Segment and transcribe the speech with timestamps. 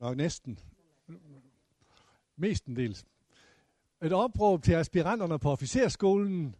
[0.00, 0.58] nok næsten,
[2.36, 3.04] mestendels,
[4.02, 6.56] et opråb til aspiranterne på officerskolen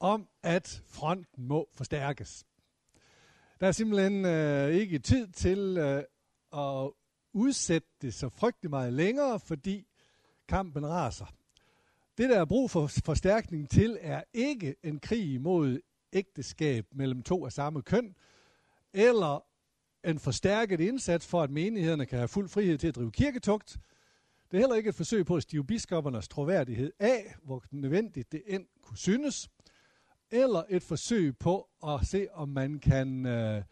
[0.00, 2.46] om, at fronten må forstærkes.
[3.60, 6.02] Der er simpelthen øh, ikke tid til øh,
[6.52, 6.90] at
[7.32, 9.86] udsætte det så frygtelig meget længere, fordi
[10.48, 11.34] kampen raser.
[12.18, 15.80] Det, der er brug for forstærkning til, er ikke en krig mod
[16.12, 18.16] ægteskab mellem to af samme køn,
[18.92, 19.44] eller
[20.06, 23.78] en forstærket indsats for, at menighederne kan have fuld frihed til at drive kirketugt.
[24.50, 28.42] Det er heller ikke et forsøg på at stive biskoppernes troværdighed af, hvor nødvendigt det
[28.46, 29.48] end kunne synes,
[30.30, 33.62] eller et forsøg på at se, om man kan øh,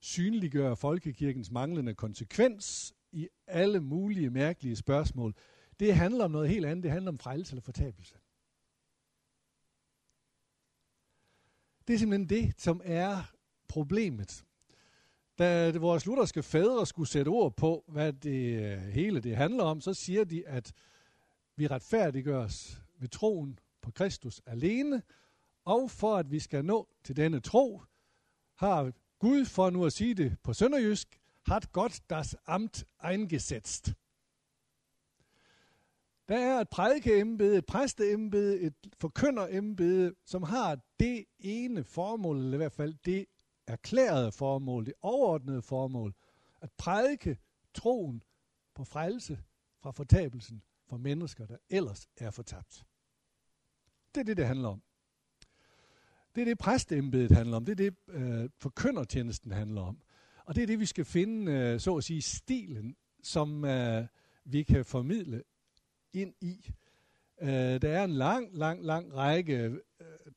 [0.00, 5.34] synliggøre folkekirkens manglende konsekvens i alle mulige mærkelige spørgsmål.
[5.80, 6.82] Det handler om noget helt andet.
[6.82, 8.14] Det handler om frelse eller fortabelse.
[11.86, 13.32] Det er simpelthen det, som er
[13.68, 14.44] problemet.
[15.38, 19.80] Da vores lutherske fædre skulle sætte ord på, hvad det øh, hele det handler om,
[19.80, 20.72] så siger de, at
[21.56, 25.02] vi retfærdiggøres ved troen på Kristus alene,
[25.64, 27.82] og for at vi skal nå til denne tro,
[28.54, 33.94] har Gud, for nu at sige det på sønderjysk, hat Gott das Amt eingesetzt.
[36.28, 42.56] Der er et prædikeembede, et præsteembede, et forkynderembede, som har det ene formål, eller i
[42.56, 43.26] hvert fald det
[43.66, 46.14] erklærede formål, det overordnede formål,
[46.60, 47.38] at prædike
[47.74, 48.22] troen
[48.74, 49.38] på frelse
[49.80, 52.84] fra fortabelsen for mennesker, der ellers er fortabt.
[54.14, 54.82] Det er det, det handler om.
[56.34, 57.64] Det er det, præstembedet handler om.
[57.64, 60.02] Det er det, øh, forkyndertjenesten handler om.
[60.44, 64.06] Og det er det, vi skal finde, øh, så at sige, stilen, som øh,
[64.44, 65.42] vi kan formidle
[66.12, 66.72] ind i.
[67.40, 69.78] Øh, der er en lang, lang, lang række øh,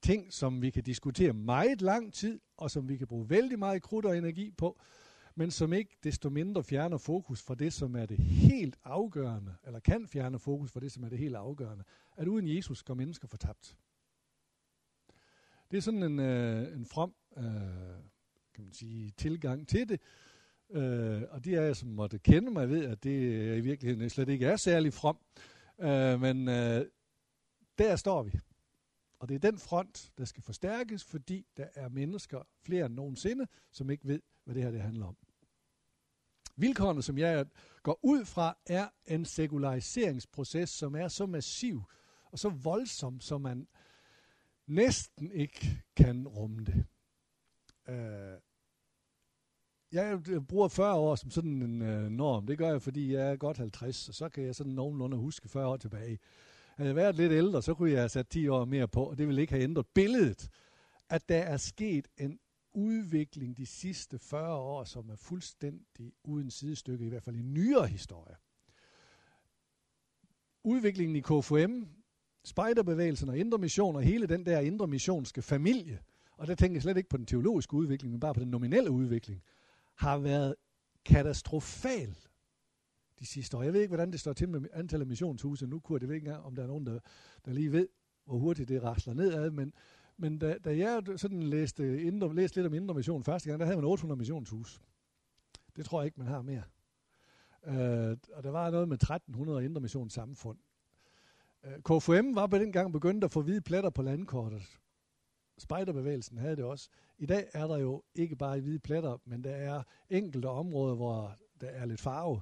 [0.01, 3.81] ting, som vi kan diskutere meget lang tid, og som vi kan bruge vældig meget
[3.81, 4.79] krudt og energi på,
[5.35, 9.79] men som ikke desto mindre fjerner fokus fra det, som er det helt afgørende, eller
[9.79, 11.83] kan fjerne fokus fra det, som er det helt afgørende,
[12.17, 13.77] at uden Jesus går mennesker fortabt.
[15.71, 17.43] Det er sådan en, øh, en from øh,
[18.55, 20.01] kan man sige, tilgang til det.
[20.71, 24.09] Øh, og de af jer, som måtte kende mig, ved, at det øh, i virkeligheden
[24.09, 25.17] slet ikke er særlig from.
[25.81, 26.85] Øh, men øh,
[27.77, 28.39] der står vi.
[29.19, 33.47] Og det er den front, der skal forstærkes, fordi der er mennesker, flere end nogensinde,
[33.71, 35.17] som ikke ved, hvad det her det handler om.
[36.55, 37.45] Vilkårene, som jeg
[37.83, 41.83] går ud fra, er en sekulariseringsproces, som er så massiv
[42.31, 43.67] og så voldsom, som man
[44.67, 46.85] næsten ikke kan rumme det.
[47.87, 48.39] Øh,
[49.91, 52.47] jeg bruger 40 år som sådan en øh, norm.
[52.47, 55.49] Det gør jeg, fordi jeg er godt 50, og så kan jeg sådan nogenlunde huske
[55.49, 56.19] 40 år tilbage.
[56.75, 59.17] Havde jeg været lidt ældre, så kunne jeg have sat 10 år mere på, og
[59.17, 60.49] det ville ikke have ændret billedet,
[61.09, 62.39] at der er sket en
[62.73, 67.87] udvikling de sidste 40 år, som er fuldstændig uden sidestykke, i hvert fald i nyere
[67.87, 68.35] historie.
[70.63, 71.83] Udviklingen i KFM,
[72.43, 75.99] spejderbevægelsen og indre mission og hele den der indre missionske familie,
[76.37, 78.91] og der tænker jeg slet ikke på den teologiske udvikling, men bare på den nominelle
[78.91, 79.41] udvikling,
[79.95, 80.55] har været
[81.05, 82.17] katastrofal
[83.19, 83.63] de sidste år.
[83.63, 86.15] Jeg ved ikke, hvordan det står til med antallet af missionshuse nu, kunne Jeg det
[86.15, 86.99] ikke engang, om der er nogen, der,
[87.45, 87.87] der lige ved,
[88.25, 89.73] hvor hurtigt det rasler nedad, men,
[90.17, 93.65] men da, da jeg sådan læste, indre, læste lidt om indre mission første gang, der
[93.65, 94.81] havde man 800 missionshus.
[95.75, 96.63] Det tror jeg ikke, man har mere.
[97.67, 100.57] Uh, og der var noget med 1300 indre missionssamfund.
[101.63, 104.61] Uh, øh, KFM var på den gang begyndt at få hvide pletter på landkortet.
[105.57, 106.89] Spejderbevægelsen havde det også.
[107.17, 111.35] I dag er der jo ikke bare hvide pletter, men der er enkelte områder, hvor
[111.61, 112.41] der er lidt farve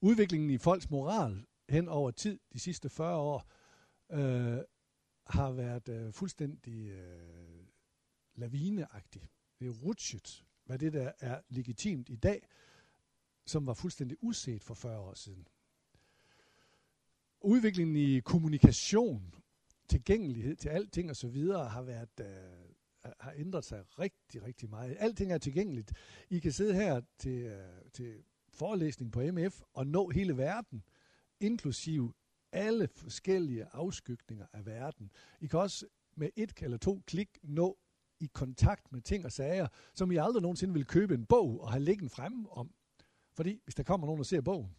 [0.00, 3.50] udviklingen i folks moral hen over tid, de sidste 40 år,
[4.10, 4.58] øh,
[5.26, 7.64] har været øh, fuldstændig øh,
[8.34, 9.28] lavineagtig.
[9.58, 12.48] Det er rutsjet, hvad det der er legitimt i dag,
[13.46, 15.48] som var fuldstændig uset for 40 år siden.
[17.40, 19.34] Udviklingen i kommunikation,
[19.88, 21.36] tilgængelighed til alting osv.
[21.52, 22.70] har været øh,
[23.20, 24.96] har ændret sig rigtig, rigtig meget.
[24.98, 25.92] Alting er tilgængeligt.
[26.30, 28.24] I kan sidde her til, øh, til
[28.60, 30.82] forelæsning på MF og nå hele verden,
[31.40, 32.12] inklusive
[32.52, 35.12] alle forskellige afskygninger af verden.
[35.40, 35.86] I kan også
[36.16, 37.78] med et eller to klik nå
[38.20, 41.72] i kontakt med ting og sager, som I aldrig nogensinde vil købe en bog og
[41.72, 42.74] have liggende fremme om.
[43.32, 44.74] Fordi hvis der kommer nogen, og ser bogen,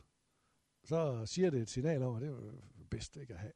[0.83, 3.53] så siger det et signal om, at det er bedst ikke at have.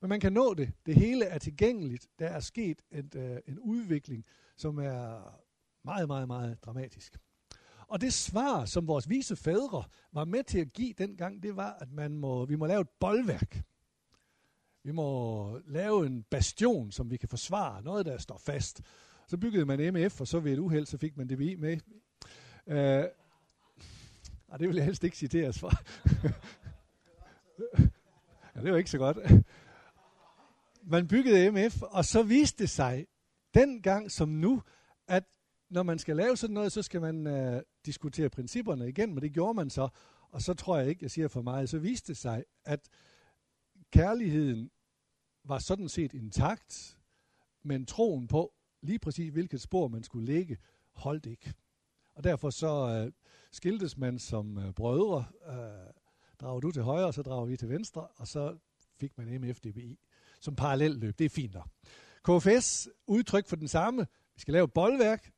[0.00, 0.72] Men man kan nå det.
[0.86, 2.08] Det hele er tilgængeligt.
[2.18, 4.24] Der er sket en, øh, en udvikling,
[4.56, 5.22] som er
[5.84, 7.18] meget, meget, meget dramatisk.
[7.88, 11.72] Og det svar, som vores vise fædre var med til at give dengang, det var,
[11.80, 13.62] at man må, vi må lave et boldværk.
[14.84, 17.82] Vi må lave en bastion, som vi kan forsvare.
[17.82, 18.80] Noget, der står fast.
[19.26, 21.78] Så byggede man MF, og så ved et uheld, så fik man DBI med.
[22.66, 23.04] Øh,
[24.48, 25.72] Og det vil jeg helst ikke citeres for.
[28.56, 29.18] ja, det var ikke så godt.
[30.82, 33.06] Man byggede MF, og så viste det sig,
[33.54, 34.62] dengang som nu,
[35.08, 35.24] at
[35.72, 39.32] når man skal lave sådan noget, så skal man øh, diskutere principperne igen, men det
[39.32, 39.88] gjorde man så.
[40.30, 42.88] Og så tror jeg ikke, jeg siger for meget, så viste det sig, at
[43.90, 44.70] kærligheden
[45.44, 46.98] var sådan set intakt,
[47.62, 50.58] men troen på lige præcis, hvilket spor man skulle lægge,
[50.92, 51.54] holdt ikke.
[52.14, 53.12] Og derfor så øh,
[53.52, 55.24] skiltes man som øh, brødre.
[55.46, 55.92] Øh,
[56.40, 58.58] drager du til højre, så drager vi til venstre, og så
[59.00, 59.98] fik man MFDBI
[60.40, 61.18] som parallelløb.
[61.18, 61.68] Det er fint nok.
[62.24, 64.06] KFS, udtryk for den samme.
[64.34, 65.32] Vi skal lave et boldværk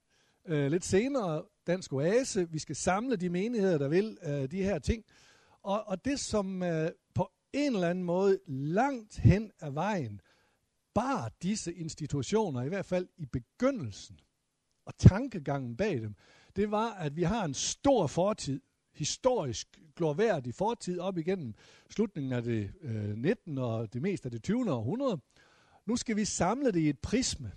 [0.46, 2.50] øh, lidt senere, Dansk Oase.
[2.50, 5.04] Vi skal samle de menigheder, der vil øh, de her ting.
[5.62, 10.20] Og, og det, som øh, på en eller anden måde langt hen ad vejen
[10.94, 14.18] bar disse institutioner, i hvert fald i begyndelsen,
[14.86, 16.14] og tankegangen bag dem,
[16.56, 18.60] det var, at vi har en stor fortid,
[18.94, 21.54] historisk glorværdig fortid op igennem
[21.90, 23.58] slutningen af det øh, 19.
[23.58, 24.72] og det meste af det 20.
[24.72, 25.20] århundrede.
[25.86, 27.52] Nu skal vi samle det i et prisme,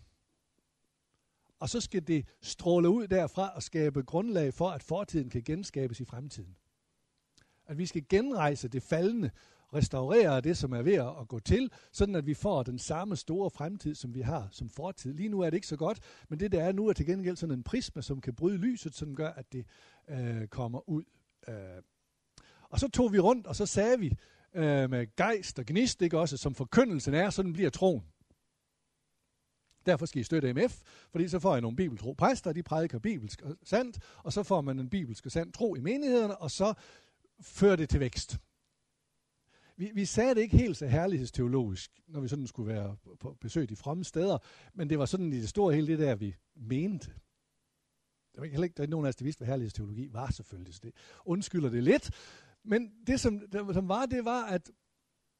[1.59, 5.99] og så skal det stråle ud derfra og skabe grundlag for, at fortiden kan genskabes
[5.99, 6.55] i fremtiden.
[7.65, 9.31] At vi skal genrejse det faldende,
[9.73, 13.49] restaurere det, som er ved at gå til, sådan at vi får den samme store
[13.49, 15.13] fremtid, som vi har som fortid.
[15.13, 15.99] Lige nu er det ikke så godt,
[16.29, 18.95] men det der er nu er til gengæld sådan en prisme, som kan bryde lyset,
[18.95, 19.65] som gør, at det
[20.09, 21.03] øh, kommer ud.
[21.47, 21.55] Øh.
[22.69, 24.17] Og så tog vi rundt, og så sagde vi
[24.53, 28.03] øh, med gejst og gnist, ikke også, som forkyndelsen er, sådan bliver troen.
[29.87, 30.81] Derfor skal I støtte MF,
[31.11, 34.61] fordi så får jeg nogle bibeltro præster, de prædiker bibelsk og sandt, og så får
[34.61, 36.73] man en bibelsk og sand tro i menighederne, og så
[37.41, 38.39] fører det til vækst
[39.77, 43.71] vi, vi sagde det ikke helt så herlighedsteologisk, når vi sådan skulle være på besøg
[43.71, 44.37] i fromme steder,
[44.73, 47.07] men det var sådan i det store hele det der, vi mente.
[48.35, 50.73] Der var heller ikke der er nogen af os, der vidste, hvad herlighedsteologi var selvfølgelig,
[50.73, 50.93] så det
[51.25, 52.11] undskylder det lidt.
[52.63, 54.71] Men det, som, der, som var, det var, at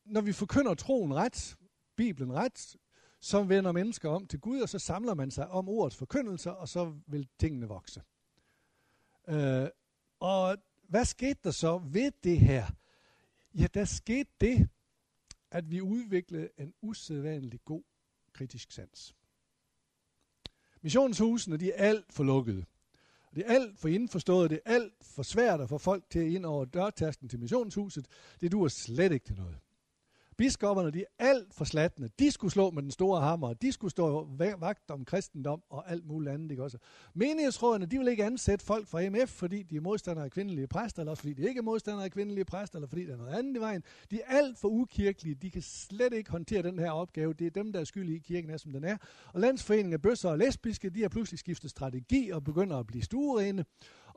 [0.05, 1.57] når vi forkynder troen ret,
[1.95, 2.75] Bibelen ret,
[3.19, 6.69] så vender mennesker om til Gud, og så samler man sig om ordets forkyndelser, og
[6.69, 8.01] så vil tingene vokse.
[9.27, 9.67] Øh,
[10.19, 10.57] og
[10.89, 12.65] hvad skete der så ved det her?
[13.53, 14.69] Ja, der skete det,
[15.51, 17.83] at vi udviklede en usædvanlig god
[18.33, 19.15] kritisk sans.
[20.81, 22.65] Missionshusene, de er alt for lukkede.
[23.35, 26.45] Det er alt for indforstået, det er alt for svært at få folk til ind
[26.45, 28.07] over dørtasken til missionshuset.
[28.41, 29.59] Det duer slet ikke til noget.
[30.37, 32.09] Biskopperne, de er alt for slatne.
[32.19, 33.53] De skulle slå med den store hammer.
[33.53, 34.29] De skulle stå
[34.59, 36.51] vagt om kristendom og alt muligt andet.
[36.51, 36.77] Ikke også?
[37.13, 41.01] Menighedsrådene, de vil ikke ansætte folk fra MF, fordi de er modstandere af kvindelige præster,
[41.01, 43.33] eller også fordi de ikke er modstandere af kvindelige præster, eller fordi der er noget
[43.37, 43.83] andet i vejen.
[44.11, 45.35] De er alt for ukirkelige.
[45.35, 47.33] De kan slet ikke håndtere den her opgave.
[47.33, 48.97] Det er dem, der er skyldige i kirken er, som den er.
[49.33, 53.03] Og landsforeningen af bøsser og lesbiske, de har pludselig skiftet strategi og begynder at blive
[53.03, 53.65] stuerene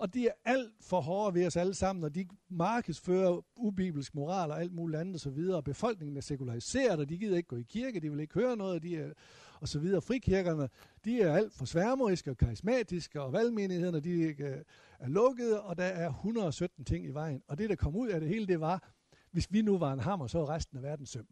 [0.00, 4.50] og de er alt for hårde ved os alle sammen, og de markedsfører ubibelsk moral
[4.50, 7.62] og alt muligt andet osv., og befolkningen er sekulariseret, og de gider ikke gå i
[7.62, 9.12] kirke, de vil ikke høre noget, de er,
[9.60, 10.00] og så videre.
[10.00, 10.68] Frikirkerne,
[11.04, 14.64] de er alt for sværmeriske og karismatiske, og valgmenighederne, de øh,
[14.98, 17.42] er lukkede, og der er 117 ting i vejen.
[17.48, 18.92] Og det, der kom ud af det hele, det var,
[19.30, 21.26] hvis vi nu var en hammer, så var resten af verden søm.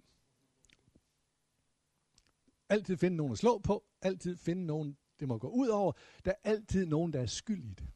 [2.69, 5.93] Altid finde nogen at slå på, altid finde nogen, det må gå ud over.
[6.25, 7.89] Der er altid nogen, der er skyld i det.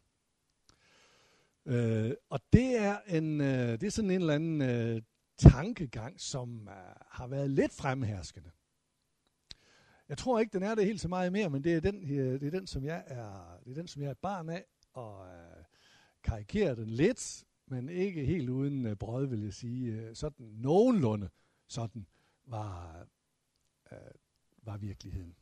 [1.67, 5.03] Øh, og det er, en, øh, det er sådan en eller anden øh,
[5.39, 8.51] tankegang, som øh, har været lidt fremherskende.
[10.08, 12.41] Jeg tror ikke, den er det helt så meget mere, men det er den, øh,
[12.41, 14.65] det er den, som jeg er, det er den, som jeg er et barn af,
[14.93, 15.65] og øh,
[16.22, 19.93] karikerer den lidt, men ikke helt uden øh, brød, vil jeg sige.
[19.93, 21.29] Øh, sådan nogenlunde
[21.69, 22.06] sådan
[22.44, 23.06] var,
[23.93, 23.98] øh,
[24.63, 25.34] var virkeligheden.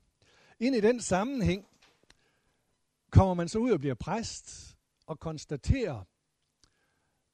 [0.61, 1.67] Ind i den sammenhæng
[3.11, 4.79] kommer man så ud og bliver præst,
[5.11, 6.05] og konstaterer,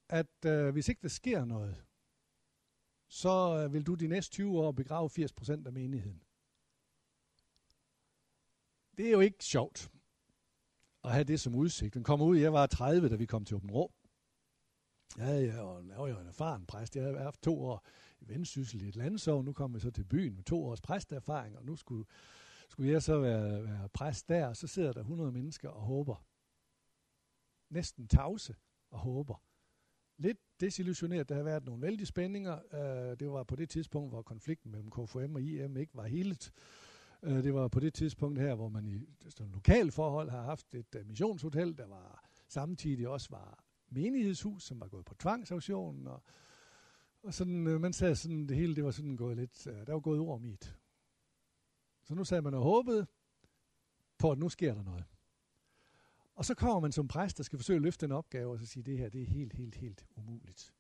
[0.09, 1.85] at øh, hvis ikke der sker noget,
[3.09, 6.23] så øh, vil du de næste 20 år begrave 80% af menigheden.
[8.97, 9.90] Det er jo ikke sjovt
[11.04, 11.95] at have det som udsigt.
[11.95, 13.92] Den kommer ud, jeg var 30, da vi kom til Åben Rå.
[15.18, 15.66] Ja, jeg
[15.99, 16.97] var jo en erfaren præst.
[16.97, 17.87] Jeg har haft to år
[18.21, 19.42] i vendsyssel i et landsår.
[19.42, 22.04] Nu kom jeg så til byen med to års præsterfaring, og nu skulle,
[22.68, 24.47] skulle jeg så være, være præst der.
[24.47, 26.25] Og så sidder der 100 mennesker og håber.
[27.70, 28.54] Næsten tavse
[28.90, 29.42] og håber
[30.18, 31.28] lidt desillusioneret.
[31.28, 32.58] Der har været nogle vældige spændinger.
[32.73, 36.52] Øh, det var på det tidspunkt, hvor konflikten mellem KFM og IM ikke var helt.
[37.23, 40.75] Øh, det var på det tidspunkt her, hvor man i sådan lokal forhold har haft
[40.75, 46.06] et uh, missionshotel, der var samtidig også var menighedshus, som var gået på tvangsauktionen.
[46.06, 46.23] Og,
[47.23, 50.00] og sådan, man sagde sådan, det hele det var sådan gået lidt, uh, der var
[50.00, 50.76] gået ord i it.
[52.04, 53.06] Så nu sagde man og håbede
[54.18, 55.04] på, at nu sker der noget.
[56.37, 58.66] Og så kommer man som præst, der skal forsøge at løfte den opgave, og så
[58.66, 60.75] sige, det her det er helt, helt, helt umuligt.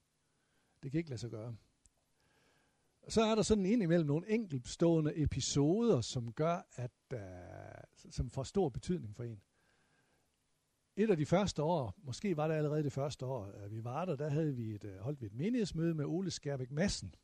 [0.82, 1.56] Det kan ikke lade sig gøre.
[3.02, 8.42] Og så er der sådan indimellem nogle enkeltstående episoder, som gør, at uh, som får
[8.42, 9.40] stor betydning for en.
[10.96, 14.04] Et af de første år, måske var det allerede det første år, at vi var
[14.04, 17.14] der, der havde vi et, uh, holdt vi et menighedsmøde med Ole Skærbæk Madsen,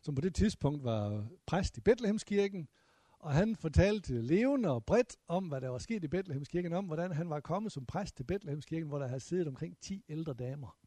[0.00, 2.68] som på det tidspunkt var præst i Bethlehemskirken,
[3.26, 7.12] og han fortalte levende og bredt om, hvad der var sket i Bethlehemskirken, om hvordan
[7.12, 10.78] han var kommet som præst til Bethlehemskirken, hvor der havde siddet omkring 10 ældre damer.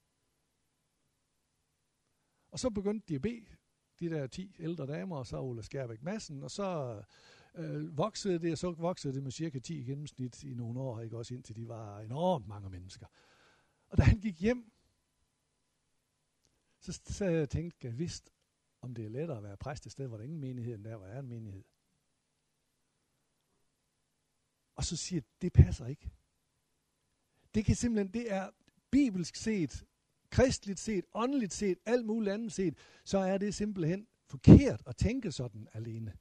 [2.51, 3.45] Og så begyndte de at bede
[3.99, 7.01] de der 10 ældre damer, og så Ola Skærbæk Madsen, og så
[7.55, 11.01] øh, voksede det, og så voksede det med cirka 10 i gennemsnit i nogle år,
[11.01, 13.05] ikke også indtil de var enormt mange mennesker.
[13.89, 14.71] Og da han gik hjem,
[16.79, 18.31] så, så jeg tænkte jeg vidst,
[18.81, 20.97] om det er lettere at være præst et sted, hvor der ingen menighed, end der,
[20.97, 21.63] hvor der er en menighed.
[24.79, 26.11] Og så siger det passer ikke.
[27.55, 28.49] Det kan simpelthen, det er
[28.91, 29.85] bibelsk set,
[30.29, 35.31] kristligt set, åndeligt set, alt muligt andet set, så er det simpelthen forkert at tænke
[35.31, 36.13] sådan alene.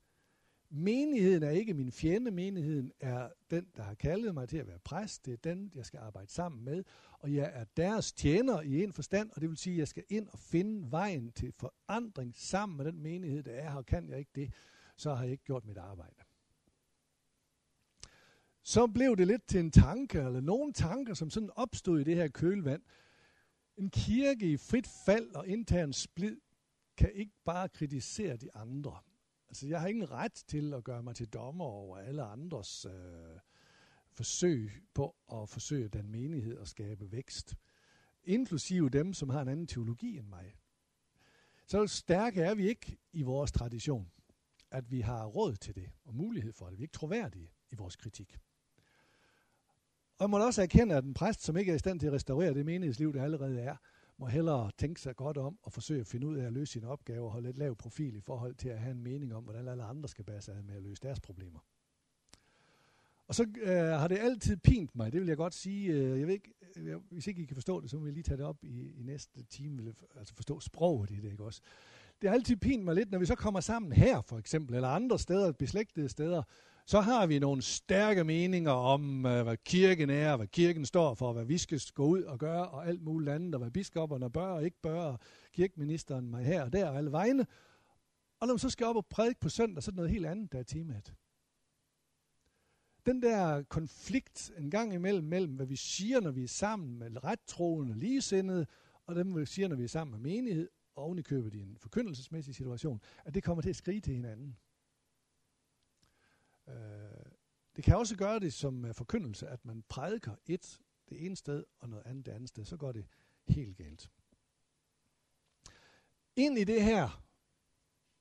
[0.71, 4.79] Menigheden er ikke min fjende, menigheden er den, der har kaldet mig til at være
[4.79, 8.83] præst, det er den, jeg skal arbejde sammen med, og jeg er deres tjener i
[8.83, 12.37] en forstand, og det vil sige, at jeg skal ind og finde vejen til forandring
[12.37, 14.53] sammen med den menighed, der er her, og kan jeg ikke det,
[14.97, 16.28] så har jeg ikke gjort mit arbejde
[18.69, 22.17] så blev det lidt til en tanke, eller nogle tanker, som sådan opstod i det
[22.17, 22.83] her kølvand.
[23.77, 26.37] En kirke i frit fald og intern splid
[26.97, 28.99] kan ikke bare kritisere de andre.
[29.49, 33.41] Altså, jeg har ingen ret til at gøre mig til dommer over alle andres øh,
[34.13, 37.57] forsøg på at forsøge den menighed og skabe vækst.
[38.25, 40.57] Inklusive dem, som har en anden teologi end mig.
[41.67, 44.11] Så stærke er vi ikke i vores tradition,
[44.71, 46.79] at vi har råd til det og mulighed for det.
[46.79, 48.39] Vi er ikke troværdige i vores kritik.
[50.19, 52.13] Og jeg må også erkende, at en præst, som ikke er i stand til at
[52.13, 53.77] restaurere det menighedsliv, der allerede er,
[54.19, 56.89] må hellere tænke sig godt om og forsøge at finde ud af at løse sine
[56.89, 59.69] opgaver og holde et lav profil i forhold til at have en mening om, hvordan
[59.69, 61.61] alle andre skal bære sig ad med at løse deres problemer.
[63.29, 65.93] Og så øh, har det altid pint mig, det vil jeg godt sige.
[65.93, 68.23] Øh, jeg ved ikke, jeg, hvis ikke I kan forstå det, så må vi lige
[68.23, 71.61] tage det op i, i næste time, altså forstå sproget i det, ikke også?
[72.23, 74.89] Det har altid pint mig lidt, når vi så kommer sammen her, for eksempel, eller
[74.89, 76.43] andre steder, beslægtede steder,
[76.88, 81.33] så har vi nogle stærke meninger om, øh, hvad kirken er, hvad kirken står for,
[81.33, 84.47] hvad vi skal gå ud og gøre, og alt muligt andet, og hvad biskopperne bør
[84.47, 85.18] og ikke bør, og
[85.52, 87.47] kirkeministeren mig her og der og alle vegne.
[88.40, 90.26] Og når man så skal op og prædike på søndag, så er det noget helt
[90.26, 91.14] andet, der er temaet.
[93.07, 97.25] Den der konflikt en gang imellem, mellem hvad vi siger, når vi er sammen med
[97.25, 98.66] rettroende ligesindede,
[99.07, 102.54] og dem, vi siger, når vi er sammen med menighed, og købet i en forkyndelsesmæssig
[102.54, 104.57] situation, at det kommer til at skrige til hinanden.
[106.69, 107.33] Øh,
[107.77, 111.65] det kan også gøre det som øh, forkyndelse, at man prædiker et det ene sted,
[111.79, 112.65] og noget andet det andet sted.
[112.65, 113.07] Så går det
[113.49, 114.11] helt galt.
[116.37, 117.25] Ind i det her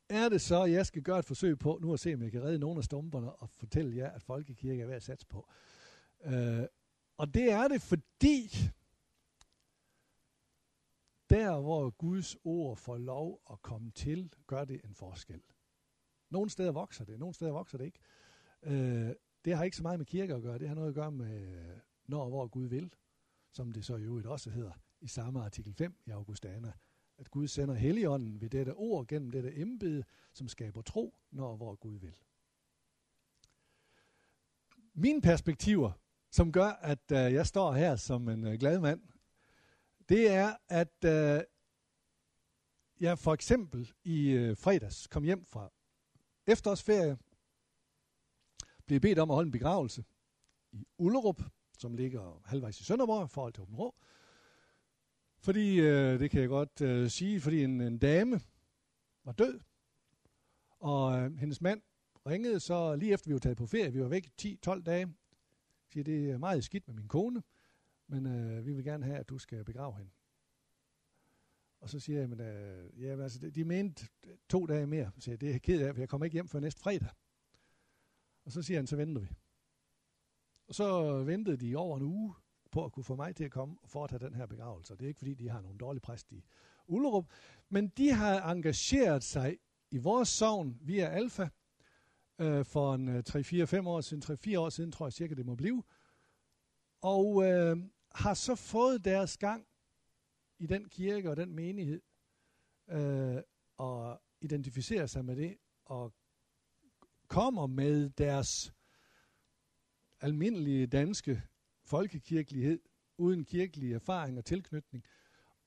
[0.10, 2.32] er det så, at jeg skal gøre et forsøg på, nu at se, om jeg
[2.32, 5.50] kan redde nogle af stumperne, og fortælle jer, at folkekirke er værd at satse på.
[6.22, 6.66] Øh,
[7.18, 8.50] og det er det, fordi
[11.30, 15.42] der, hvor Guds ord får lov at komme til, gør det en forskel.
[16.30, 18.00] Nogle steder vokser det, nogle steder vokser det ikke.
[18.00, 20.60] Øh, Øh, det har ikke så meget med kirke at gøre.
[20.60, 21.58] Det har noget at gøre med,
[22.08, 22.94] når og hvor Gud vil,
[23.52, 24.72] som det så i øvrigt også hedder
[25.02, 26.74] i samme artikel 5 i Augustana.
[27.18, 31.58] At Gud sender Helligånden ved dette ord gennem dette embede, som skaber tro, når og
[31.58, 32.16] hvor Gud vil.
[34.94, 35.92] Mine perspektiver,
[36.32, 39.02] som gør, at øh, jeg står her som en øh, glad mand,
[40.10, 41.44] det er, at øh,
[43.00, 45.72] jeg for eksempel i øh, fredags kom hjem fra
[46.48, 47.18] efterårsferie,
[48.88, 50.06] blev bedt om at holde en begravelse
[50.72, 51.42] i Ullerup,
[51.78, 53.96] som ligger halvvejs i Sønderborg forhold til Åben Rå.
[55.40, 58.40] Fordi, øh, det kan jeg godt øh, sige, fordi en, en dame
[59.24, 59.60] var død,
[60.80, 61.82] og øh, hendes mand
[62.26, 65.14] ringede så lige efter vi var taget på ferie, vi var væk 10-12 dage,
[65.90, 67.44] siger, det er meget skidt med min kone,
[68.08, 70.12] men øh, vi vil gerne have, at du skal begrave hende.
[71.80, 74.08] Og så siger jeg, men, øh, ja, altså, de mente
[74.50, 75.12] to dage mere.
[75.20, 77.10] Så jeg, det er ked af, for jeg kommer ikke hjem før næste fredag.
[78.48, 79.28] Og så siger han, så venter vi.
[80.68, 82.34] Og så ventede de over en uge
[82.72, 84.94] på at kunne få mig til at komme og foretage den her begravelse.
[84.94, 86.46] Det er ikke fordi, de har nogle dårlige præst i
[86.88, 87.30] Ullerup,
[87.70, 89.58] men de har engageret sig
[89.92, 91.50] i vores sovn via Alfa
[92.40, 95.56] øh, for en øh, 3-4-5 år siden, 3-4 år siden tror jeg cirka det må
[95.56, 95.84] blive,
[97.02, 97.78] og øh,
[98.12, 99.68] har så fået deres gang
[100.60, 102.02] i den kirke og den menighed,
[102.90, 103.42] øh,
[103.78, 106.14] og identificerer sig med det, og
[107.38, 108.74] kommer med deres
[110.22, 111.42] almindelige danske
[111.86, 112.80] folkekirkelighed,
[113.18, 115.04] uden kirkelig erfaring og tilknytning,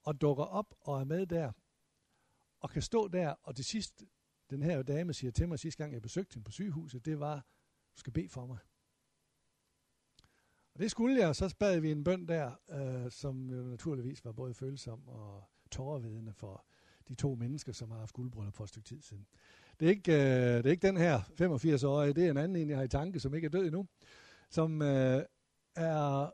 [0.02, 1.52] og dukker op og er med der,
[2.60, 4.04] og kan stå der, og til sidst,
[4.50, 7.46] den her dame siger til mig sidste gang, jeg besøgte hende på sygehuset, det var,
[7.94, 8.58] du skal bede for mig.
[10.74, 14.24] Og det skulle jeg, og så bad vi en bøn der, øh, som jo naturligvis
[14.24, 16.66] var både følsom og tårervedende for
[17.08, 19.26] de to mennesker, som har haft guldbryllup for et stykke tid siden.
[19.80, 22.68] Det er ikke, øh, det er ikke den her 85-årige, det er en anden en,
[22.68, 23.86] jeg har i tanke, som ikke er død endnu,
[24.50, 25.22] som øh,
[25.76, 26.32] er,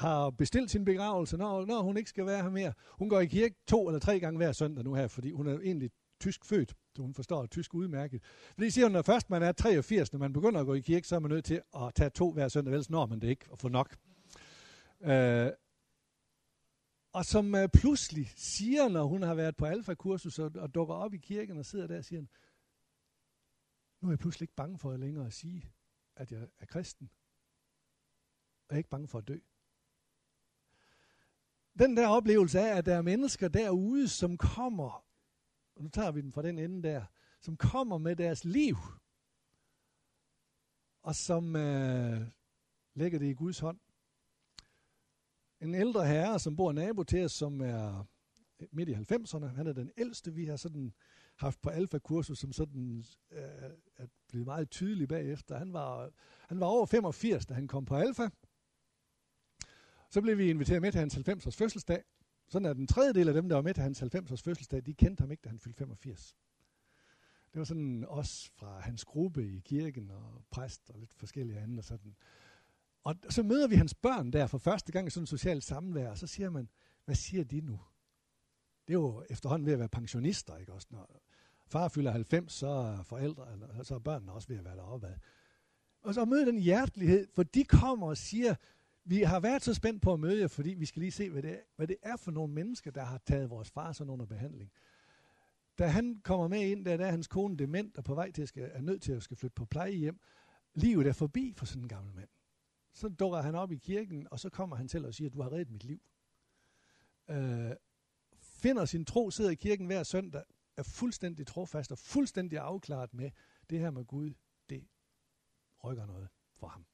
[0.00, 2.72] har bestilt sin begravelse, når, når hun ikke skal være her mere.
[2.98, 5.58] Hun går i kirke to eller tre gange hver søndag nu her, fordi hun er
[5.58, 5.90] egentlig
[6.20, 8.22] tysk født, så hun forstår tysk udmærket.
[8.54, 11.08] Fordi siger hun, når først man er 83, når man begynder at gå i kirke,
[11.08, 13.46] så er man nødt til at tage to hver søndag, ellers når man det ikke
[13.50, 13.96] og få nok.
[15.04, 15.50] Øh,
[17.12, 21.14] og som øh, pludselig siger, når hun har været på alfa-kursus og, og dukker op
[21.14, 22.22] i kirken og sidder der og siger,
[24.00, 25.72] nu er jeg pludselig ikke bange for at længere at sige,
[26.16, 27.10] at jeg er kristen.
[28.68, 29.38] Og jeg er ikke bange for at dø.
[31.78, 35.06] Den der oplevelse af, at der er mennesker derude, som kommer,
[35.74, 37.04] og nu tager vi den fra den ende der,
[37.40, 38.76] som kommer med deres liv,
[41.02, 42.26] og som øh,
[42.94, 43.80] lægger det i Guds hånd
[45.62, 48.04] en ældre herre, som bor nabo til os, som er
[48.72, 49.46] midt i 90'erne.
[49.46, 50.92] Han er den ældste, vi har sådan
[51.36, 53.40] haft på alfa-kursus, som sådan øh,
[53.96, 55.58] er blevet meget tydelig bagefter.
[55.58, 56.10] Han var,
[56.48, 58.28] han var over 85, da han kom på alfa.
[60.10, 62.02] Så blev vi inviteret med til hans 90-års fødselsdag.
[62.48, 64.94] Sådan er den tredje del af dem, der var med til hans 90-års fødselsdag, de
[64.94, 66.36] kendte ham ikke, da han fyldte 85.
[67.52, 71.82] Det var sådan os fra hans gruppe i kirken og præst og lidt forskellige andre
[71.82, 72.16] sådan.
[73.04, 76.10] Og så møder vi hans børn der for første gang i sådan en socialt samvær,
[76.10, 76.68] og så siger man,
[77.04, 77.80] hvad siger de nu?
[78.88, 80.88] Det er jo efterhånden ved at være pensionister, ikke også?
[80.90, 81.22] Når
[81.66, 85.06] far fylder 90, så er forældre, eller, så er børnene også ved at være deroppe
[85.06, 85.18] af.
[86.02, 88.54] Og så møder den hjertelighed, for de kommer og siger,
[89.04, 91.42] vi har været så spændt på at møde jer, fordi vi skal lige se, hvad
[91.42, 94.26] det er, hvad det er for nogle mennesker, der har taget vores far sådan under
[94.26, 94.72] behandling.
[95.78, 98.42] Da han kommer med ind, der, der er hans kone dement og på vej til
[98.42, 100.20] at skal, er nødt til at skal flytte på plejehjem.
[100.74, 102.28] Livet er forbi for sådan en gammel mand.
[102.92, 105.52] Så dukker han op i kirken, og så kommer han til og siger, du har
[105.52, 106.00] reddet mit liv.
[107.30, 107.70] Øh,
[108.38, 110.42] finder sin tro, sidder i kirken hver søndag,
[110.76, 113.30] er fuldstændig trofast og fuldstændig afklaret med,
[113.70, 114.32] det her med Gud,
[114.68, 114.88] det
[115.84, 116.86] rykker noget for ham.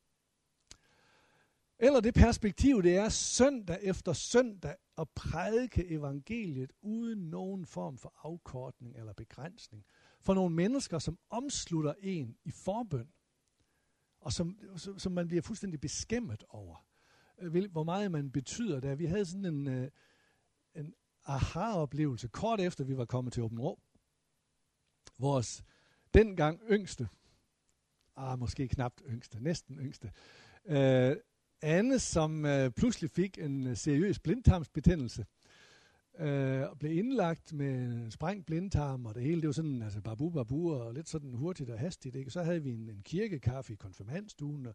[1.78, 8.12] Eller det perspektiv, det er søndag efter søndag at prædike evangeliet uden nogen form for
[8.22, 9.84] afkortning eller begrænsning.
[10.20, 13.12] For nogle mennesker, som omslutter en i forbøn
[14.28, 14.58] og som,
[14.98, 16.86] som man bliver fuldstændig beskæmmet over,
[17.38, 18.94] øh, hvor meget man betyder der.
[18.94, 19.90] Vi havde sådan en, øh,
[20.74, 23.80] en aha-oplevelse kort efter vi var kommet til Åben Rå.
[25.18, 25.64] Vores
[26.14, 27.08] dengang yngste,
[28.16, 30.12] ah, måske knapt yngste, næsten yngste,
[30.66, 31.16] øh,
[31.62, 35.26] Anne, som øh, pludselig fik en øh, seriøs blindtarmsbetændelse,
[36.18, 40.30] øh, og blev indlagt med sprængt blindtarm, og det hele, det var sådan, altså babu
[40.30, 42.30] babu, og lidt sådan hurtigt og hastigt, ikke?
[42.30, 44.74] Så havde vi en, en kirkekaffe i konfirmandstuen, og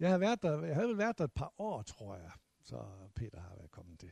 [0.00, 2.30] jeg havde, været der, jeg havde vel været der et par år, tror jeg,
[2.64, 4.10] så Peter har været kommet til.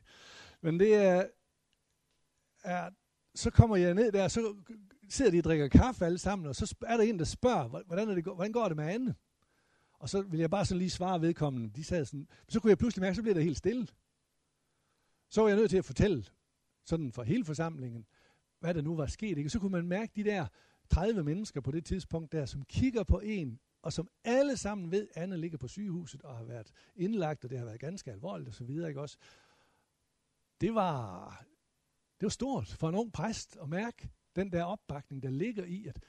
[0.60, 1.26] Men det er,
[2.64, 2.90] er,
[3.34, 4.54] så kommer jeg ned der, så
[5.08, 8.08] sidder de og drikker kaffe alle sammen, og så er der en, der spørger, hvordan,
[8.08, 9.14] er det, hvordan går det med Anne?
[9.92, 11.70] Og så vil jeg bare sådan lige svare vedkommende.
[11.70, 13.86] De sad sådan, så kunne jeg pludselig mærke, så bliver det helt stille.
[15.30, 16.24] Så var jeg nødt til at fortælle,
[16.90, 18.06] sådan for hele forsamlingen,
[18.60, 19.38] hvad der nu var sket.
[19.38, 19.50] Ikke?
[19.50, 20.46] Så kunne man mærke de der
[20.90, 25.08] 30 mennesker på det tidspunkt der, som kigger på en, og som alle sammen ved,
[25.14, 28.48] at Anne ligger på sygehuset og har været indlagt, og det har været ganske alvorligt
[28.48, 29.18] og så videre, ikke også?
[30.60, 31.28] Det var,
[32.20, 35.86] det var stort for en ung præst at mærke den der opbakning, der ligger i,
[35.86, 36.04] at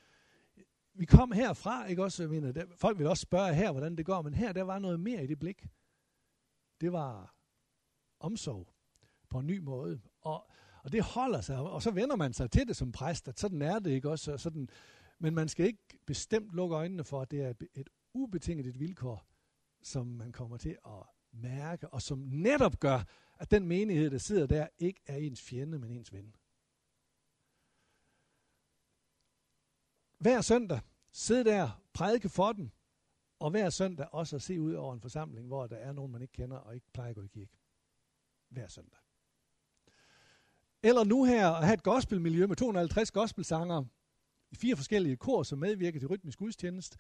[0.94, 2.24] vi kom herfra, ikke også?
[2.24, 4.80] Jeg mener, der, folk vil også spørge her, hvordan det går, men her, der var
[4.80, 5.68] noget mere i det blik.
[6.82, 7.36] Det var
[8.20, 8.68] omsorg
[9.30, 10.02] på en ny måde.
[10.22, 10.52] Og,
[10.84, 13.62] og det holder sig, og så vender man sig til det som præst, at sådan
[13.62, 14.38] er det ikke også.
[14.38, 14.70] Sådan,
[15.20, 18.80] men man skal ikke bestemt lukke øjnene for, at det er et, et ubetinget et
[18.80, 19.28] vilkår,
[19.82, 23.04] som man kommer til at mærke, og som netop gør,
[23.40, 26.36] at den menighed, der sidder der, ikke er ens fjende, men ens ven.
[30.20, 30.80] Hver søndag,
[31.12, 32.72] sidde der, prædike for den,
[33.40, 36.22] og hver søndag også at se ud over en forsamling, hvor der er nogen, man
[36.22, 37.58] ikke kender og ikke plejer at gå i kirke.
[38.50, 39.00] Hver søndag.
[40.84, 43.84] Eller nu her at have et gospelmiljø med 250 gospelsanger
[44.52, 46.98] i fire forskellige kor, som medvirker til rytmisk gudstjeneste,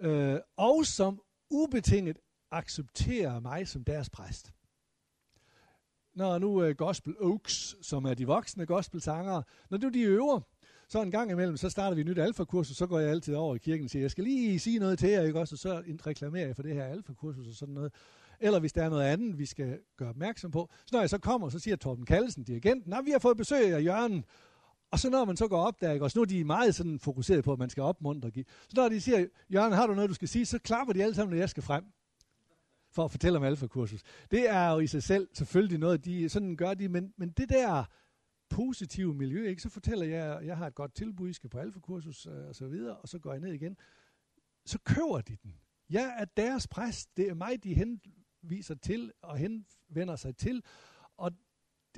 [0.00, 2.18] øh, og som ubetinget
[2.50, 4.52] accepterer mig som deres præst.
[6.14, 10.40] Når nu øh, Gospel Oaks, som er de voksne gospelsangere, når du de øver,
[10.88, 13.54] så en gang imellem, så starter vi et nyt alfakursus, så går jeg altid over
[13.54, 15.54] i kirken og siger, jeg skal lige sige noget til jer, ikke også?
[15.54, 17.92] Og så reklamerer jeg for det her alfakursus og sådan noget
[18.42, 20.70] eller hvis der er noget andet, vi skal gøre opmærksom på.
[20.84, 23.74] Så når jeg så kommer, så siger Torben Kallesen, dirigenten, nej, vi har fået besøg
[23.74, 24.24] af Jørgen,
[24.90, 26.04] og så når man så går op der, ikke?
[26.04, 28.44] og så nu er de meget sådan fokuseret på, at man skal opmuntre og give.
[28.68, 31.14] Så når de siger, Jørgen, har du noget, du skal sige, så klapper de alle
[31.14, 31.84] sammen, når jeg skal frem
[32.90, 34.02] for at fortælle om alfakursus.
[34.30, 37.48] Det er jo i sig selv selvfølgelig noget, de sådan gør de, men, men det
[37.48, 37.84] der
[38.50, 39.62] positive miljø, ikke?
[39.62, 42.66] så fortæller jeg, jeg har et godt tilbud, I skal på alfakursus øh, og så
[42.66, 43.76] videre, og så går jeg ned igen.
[44.66, 45.54] Så køber de den.
[45.90, 47.16] Jeg er deres præst.
[47.16, 47.74] Det er mig, de
[48.42, 50.62] viser til og henvender sig til.
[51.16, 51.32] Og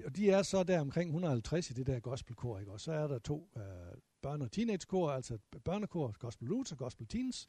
[0.04, 2.72] og de er så der omkring 150 i det der gospelkor, ikke?
[2.72, 3.62] Og så er der to øh,
[4.26, 7.46] børne- og teenagekor, altså børnekor, gospel roots og gospel teens,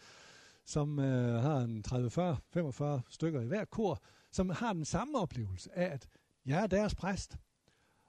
[0.65, 5.19] som øh, har en 30, 40, 45 stykker i hver kor, som har den samme
[5.19, 6.07] oplevelse af, at
[6.45, 7.37] jeg er deres præst.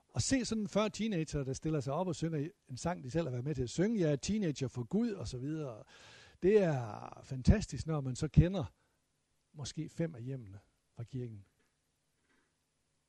[0.09, 3.27] Og se sådan 40 teenager, der stiller sig op og synger en sang, de selv
[3.27, 4.01] har været med til at synge.
[4.01, 5.83] Jeg er teenager for Gud, og så videre.
[6.43, 8.65] Det er fantastisk, når man så kender
[9.55, 10.59] måske fem af hjemmene
[10.97, 11.45] fra kirken,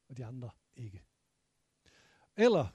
[0.09, 1.03] og de andre ikke.
[2.37, 2.67] Eller,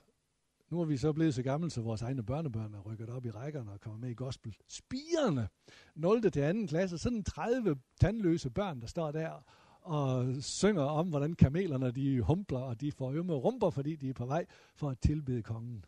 [0.70, 3.30] nu er vi så blevet så gamle, så vores egne børnebørn er rykket op i
[3.30, 4.56] rækkerne og kommer med i gospel.
[4.68, 5.48] Spirene,
[5.94, 6.22] 0.
[6.22, 6.66] til 2.
[6.66, 9.42] klasse, sådan 30 tandløse børn, der står der
[9.80, 14.14] og synger om, hvordan kamelerne de humpler, og de får ømme rumper, fordi de er
[14.14, 15.84] på vej for at tilbede kongen.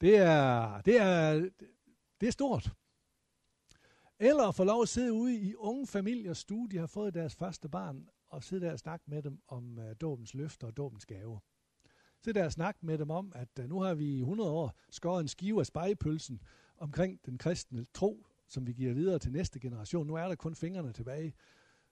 [0.00, 1.48] Det er, det er,
[2.20, 2.72] det er stort.
[4.22, 7.34] Eller at få lov at sidde ude i unge familiers stue, de har fået deres
[7.34, 11.06] første barn, og sidde der og snakke med dem om uh, dåbens løfter og dåbens
[11.06, 11.38] gaver.
[12.24, 14.74] Sidde der og snakke med dem om, at uh, nu har vi i 100 år
[14.90, 16.42] skåret en skive af spejepølsen
[16.78, 20.06] omkring den kristne tro, som vi giver videre til næste generation.
[20.06, 21.34] Nu er der kun fingrene tilbage.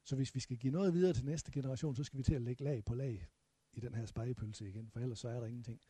[0.05, 2.43] Så hvis vi skal give noget videre til næste generation, så skal vi til at
[2.43, 3.29] lægge lag på lag
[3.73, 5.81] i den her spejepølse igen, for ellers så er der ingenting.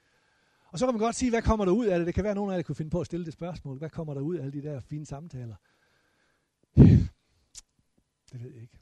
[0.72, 2.06] Og så kan man godt sige, hvad kommer der ud af det?
[2.06, 3.78] Det kan være, at nogen af jer kunne finde på at stille det spørgsmål.
[3.78, 5.54] Hvad kommer der ud af alle de der fine samtaler?
[8.32, 8.78] Det ved jeg ikke.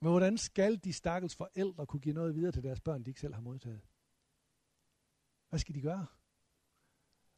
[0.00, 3.20] Men hvordan skal de stakkels forældre kunne give noget videre til deres børn, de ikke
[3.20, 3.80] selv har modtaget?
[5.48, 6.06] Hvad skal de gøre?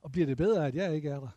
[0.00, 1.30] Og bliver det bedre, at jeg ikke er der?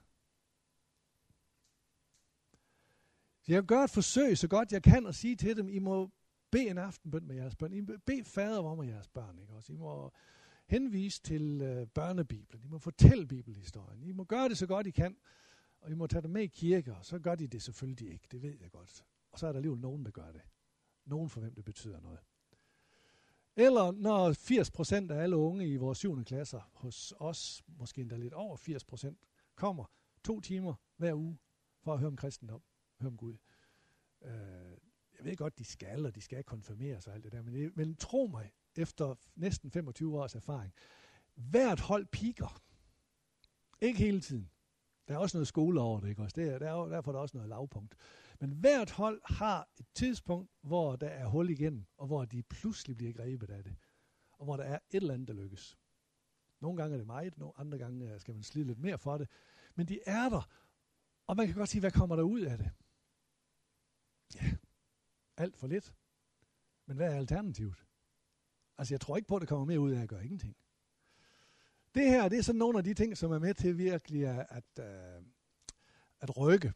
[3.41, 6.11] Så jeg gør et forsøg så godt jeg kan at sige til dem, I må
[6.51, 7.73] bede en aftenbøn med jeres børn.
[7.73, 9.39] I må bede fader om jeres børn.
[9.39, 9.53] Ikke?
[9.53, 10.13] Også I må
[10.67, 12.63] henvise til øh, børnebibelen.
[12.63, 14.03] I må fortælle bibelhistorien.
[14.03, 15.17] I må gøre det så godt I kan.
[15.81, 18.27] Og I må tage dem med i kirke, og så gør de det selvfølgelig ikke.
[18.31, 19.05] Det ved jeg godt.
[19.39, 20.41] Og så er der alligevel nogen, der gør det.
[21.05, 22.19] Nogen for hvem det betyder noget.
[23.55, 24.31] Eller når
[25.09, 26.23] 80% af alle unge i vores 7.
[26.23, 29.85] klasser hos os, måske endda lidt over 80%, kommer
[30.23, 31.37] to timer hver uge
[31.81, 32.61] for at høre om kristendom,
[33.01, 33.37] høre om Gud.
[34.21, 34.31] Øh,
[35.17, 37.95] jeg ved godt, de skal, og de skal konfirmeres og alt det der, men, men
[37.95, 40.73] tro mig, efter næsten 25 års erfaring,
[41.35, 42.61] hvert hold piker.
[43.81, 44.51] Ikke hele tiden.
[45.07, 46.33] Der er også noget skole over det, ikke også?
[46.35, 47.95] Det er, der er, derfor er der også noget lavpunkt.
[48.39, 52.97] Men hvert hold har et tidspunkt, hvor der er hul igen, og hvor de pludselig
[52.97, 53.75] bliver grebet af det.
[54.31, 55.77] Og hvor der er et eller andet, der lykkes.
[56.59, 59.17] Nogle gange er det meget, nogle andre gange øh, skal man slide lidt mere for
[59.17, 59.29] det.
[59.75, 60.49] Men de er der,
[61.27, 62.71] og man kan godt sige, hvad kommer der ud af det?
[64.35, 64.51] Ja,
[65.37, 65.93] alt for lidt.
[66.85, 67.85] Men hvad er alternativet?
[68.77, 70.57] Altså, jeg tror ikke på, at det kommer mere ud af at gøre ingenting.
[71.95, 74.45] Det her, det er sådan nogle af de ting, som er med til virkelig at,
[74.49, 75.23] at, øh,
[76.19, 76.73] at rykke.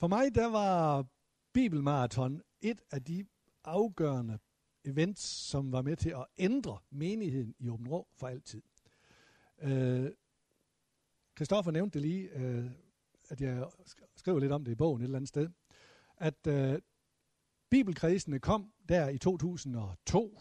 [0.00, 1.06] For mig, der var
[1.52, 3.26] Bibelmarathon et af de
[3.64, 4.38] afgørende
[4.84, 8.62] events, som var med til at ændre menigheden i Åben Rå for altid.
[9.62, 10.10] Øh,
[11.70, 12.70] nævnte det lige, øh,
[13.28, 13.66] at jeg
[14.16, 15.48] skriver lidt om det i bogen et eller andet sted,
[16.16, 16.80] at øh,
[17.70, 20.40] bibelkredsene kom der i 2002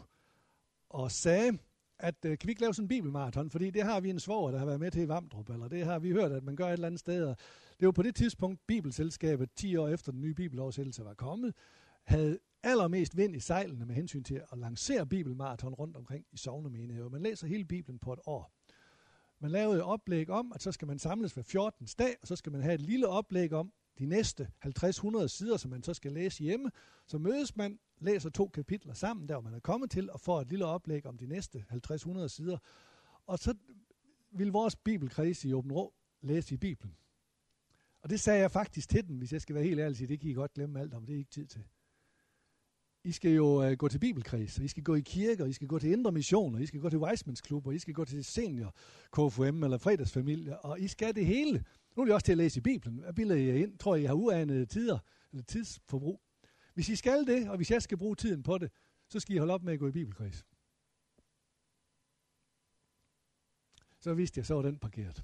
[0.89, 1.57] og sagde,
[1.99, 4.51] at øh, kan vi ikke lave sådan en bibelmarathon, fordi det har vi en svoger,
[4.51, 6.67] der har været med til i Vamdrup, eller det har vi hørt, at man gør
[6.67, 7.25] et eller andet sted.
[7.25, 7.37] Og
[7.79, 11.53] det var på det tidspunkt, Bibelselskabet, 10 år efter den nye bibeloversættelse var kommet,
[12.03, 17.09] havde allermest vind i sejlene med hensyn til at lancere bibelmarathon rundt omkring i sovnemenigheder.
[17.09, 18.51] Man læser hele Bibelen på et år.
[19.41, 21.87] Man lavede et oplæg om, at så skal man samles hver 14.
[21.99, 25.71] dag, og så skal man have et lille oplæg om de næste 50-100 sider, som
[25.71, 26.71] man så skal læse hjemme.
[27.07, 30.41] Så mødes man, læser to kapitler sammen, der hvor man er kommet til, og får
[30.41, 32.57] et lille oplæg om de næste 50-100 sider.
[33.25, 33.53] Og så
[34.31, 36.95] vil vores bibelkreds i Åben Rå læse i Bibelen.
[38.01, 40.29] Og det sagde jeg faktisk til dem, hvis jeg skal være helt ærlig, det kan
[40.29, 41.63] I godt glemme alt om, det er ikke tid til.
[43.03, 45.53] I skal jo øh, gå til bibelkreds, og I skal gå i kirke, og I
[45.53, 48.05] skal gå til indre missioner, I skal gå til Weismans klub, og I skal gå
[48.05, 48.75] til senior
[49.11, 51.63] KFM eller fredagsfamilie, og I skal det hele.
[51.95, 52.97] Nu er det også til at læse i Bibelen.
[52.97, 53.77] Hvad bilder I ind?
[53.77, 54.99] Tror I, I har uanede tider,
[55.31, 56.21] eller tidsforbrug?
[56.79, 58.71] Hvis I skal det, og hvis jeg skal bruge tiden på det,
[59.09, 60.45] så skal I holde op med at gå i bibelkreds.
[63.99, 65.23] Så vidste jeg, så var den parkeret.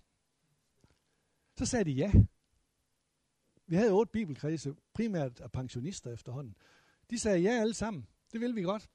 [1.58, 2.12] Så sagde de ja.
[3.68, 6.58] Vi havde otte bibelkredse, primært af pensionister efterhånden.
[7.10, 8.08] de sagde ja alle sammen.
[8.32, 8.89] Det vil vi godt.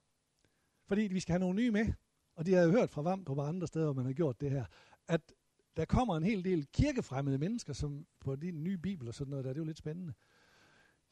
[0.86, 1.92] Fordi vi skal have nogle nye med.
[2.34, 4.64] Og de havde hørt fra Vamdrup og andre steder, hvor man har gjort det her,
[5.08, 5.32] at
[5.76, 9.44] der kommer en hel del kirkefremmede mennesker som på din nye bibel og sådan noget
[9.44, 9.50] der.
[9.50, 10.14] Det er jo lidt spændende.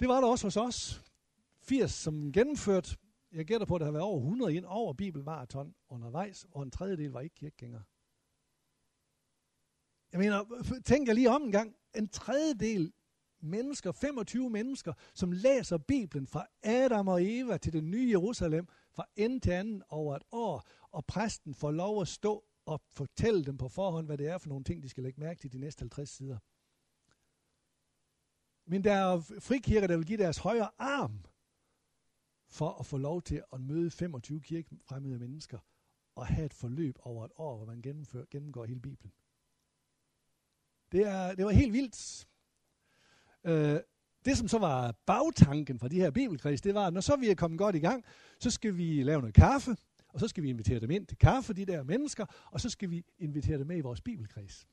[0.00, 1.08] Det var der også hos os.
[1.68, 2.98] 80 som gennemført.
[3.32, 6.70] Jeg gætter på, at der har været over 100 ind over bibelmarathon undervejs, og en
[6.70, 7.82] tredjedel var ikke kirkegængere.
[10.12, 11.74] Jeg mener, tænk jeg lige om en gang.
[11.96, 12.92] En tredjedel
[13.40, 19.04] mennesker, 25 mennesker, som læser Bibelen fra Adam og Eva til det nye Jerusalem, fra
[19.16, 23.58] ende til anden over et år, og præsten får lov at stå og fortælle dem
[23.58, 25.80] på forhånd, hvad det er for nogle ting, de skal lægge mærke til de næste
[25.80, 26.38] 50 sider.
[28.70, 31.24] Men der er frikirker, der vil give deres højre arm
[32.48, 35.58] for at få lov til at møde 25 kirkefremmede mennesker
[36.14, 39.12] og have et forløb over et år, hvor man gennemfører, gennemgår hele Bibelen.
[40.92, 42.28] Det, er, det var helt vildt.
[43.44, 43.80] Øh,
[44.24, 47.30] det, som så var bagtanken for de her bibelkreds, det var, at når så vi
[47.30, 48.04] er kommet godt i gang,
[48.38, 49.76] så skal vi lave noget kaffe,
[50.08, 52.90] og så skal vi invitere dem ind til kaffe, de der mennesker, og så skal
[52.90, 54.68] vi invitere dem med i vores bibelkreds.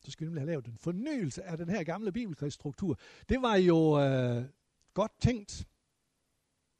[0.00, 2.98] Så skal vi nemlig have lavet en fornyelse af den her gamle bibelkredsstruktur.
[3.28, 4.44] Det var jo øh,
[4.94, 5.66] godt tænkt,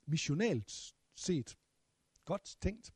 [0.07, 1.57] missionalt set.
[2.25, 2.93] Godt tænkt.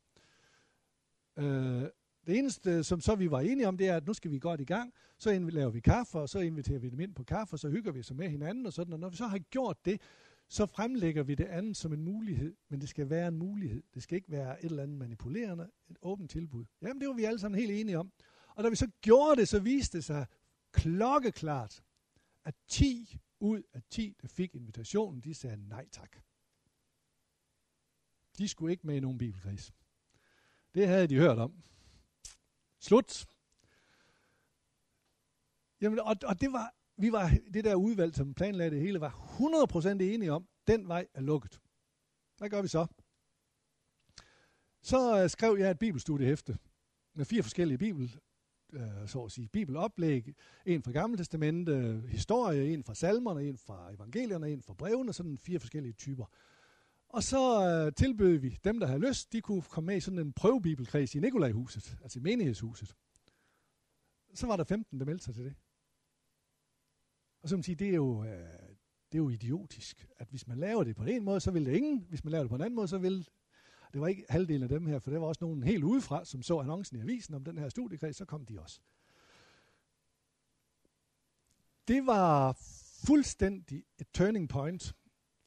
[1.37, 1.83] Øh,
[2.27, 4.61] det eneste, som så vi var enige om, det er, at nu skal vi godt
[4.61, 4.93] i gang.
[5.17, 7.91] Så laver vi kaffe, og så inviterer vi dem ind på kaffe, og så hygger
[7.91, 8.93] vi os med hinanden og sådan.
[8.93, 10.01] Og når vi så har gjort det,
[10.49, 12.55] så fremlægger vi det andet som en mulighed.
[12.69, 13.83] Men det skal være en mulighed.
[13.93, 16.65] Det skal ikke være et eller andet manipulerende, et åbent tilbud.
[16.81, 18.11] Jamen, det var vi alle sammen helt enige om.
[18.55, 20.25] Og da vi så gjorde det, så viste det sig
[20.71, 21.83] klokkeklart,
[22.45, 26.17] at 10 ud af 10, der fik invitationen, de sagde nej tak.
[28.37, 29.73] De skulle ikke med i nogen bibelkreds.
[30.73, 31.63] Det havde de hørt om.
[32.79, 33.25] Slut.
[35.81, 39.11] Jamen, og, og det var, vi var, det der udvalg, som planlagde det hele, var
[39.89, 41.61] 100% enige om, den vej er lukket.
[42.37, 42.87] Hvad gør vi så?
[44.81, 46.57] Så uh, skrev jeg et bibelstudiehæfte
[47.13, 48.19] med fire forskellige bibel,
[48.73, 50.35] uh, så at sige, bibeloplæg.
[50.65, 55.13] En fra Gamle Testamente, øh, historie, en fra salmerne, en fra evangelierne, en fra brevene,
[55.13, 56.25] sådan fire forskellige typer.
[57.09, 60.19] Og så øh, tilbød vi dem, der havde lyst, de kunne komme med i sådan
[60.19, 62.95] en prøvebibelkreds i Nikolajhuset, altså i menighedshuset.
[64.33, 65.55] Så var der 15, der meldte sig til det.
[67.41, 68.29] Og så kan man sige, det er jo, øh,
[69.11, 71.75] det er jo idiotisk, at hvis man laver det på en måde, så vil det
[71.75, 72.05] ingen.
[72.09, 73.29] Hvis man laver det på en anden måde, så vil
[73.93, 76.41] det var ikke halvdelen af dem her, for der var også nogen helt udefra, som
[76.41, 78.81] så annoncen i avisen om den her studiekreds, så kom de også.
[81.87, 82.57] Det var
[83.05, 84.95] fuldstændig et turning point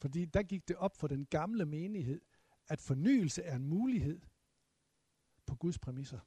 [0.01, 2.21] fordi der gik det op for den gamle menighed,
[2.69, 4.21] at fornyelse er en mulighed
[5.47, 6.19] på Guds præmisser.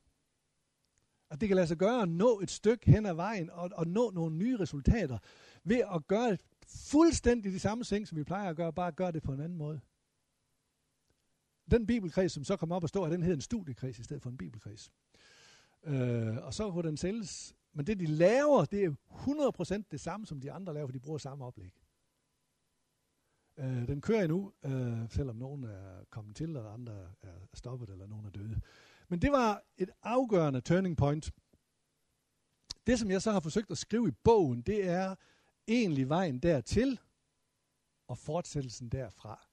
[1.30, 3.88] At det kan lade sig gøre at nå et stykke hen ad vejen og, og
[3.88, 5.18] nå nogle nye resultater
[5.64, 9.24] ved at gøre fuldstændig de samme ting, som vi plejer at gøre, bare gøre det
[9.24, 9.82] på en anden måde.
[11.72, 14.30] Den bibelkreds, som så kom op og stå, den hed en studiekreds i stedet for
[14.30, 14.92] en bibelkreds.
[15.84, 17.56] Øh, og så kunne den sælges.
[17.74, 18.96] Men det, de laver, det er
[19.82, 21.83] 100% det samme, som de andre laver, for de bruger samme oplæg.
[23.58, 28.08] Øh, den kører endnu, øh, selvom nogen er kommet til, og andre er stoppet, eller
[28.08, 28.62] nogen er døde.
[29.08, 31.32] Men det var et afgørende turning point.
[32.88, 35.16] Det, som jeg så har forsøgt at skrive i bogen, det er
[35.68, 37.00] egentlig vejen dertil,
[38.08, 39.48] og fortsættelsen derfra.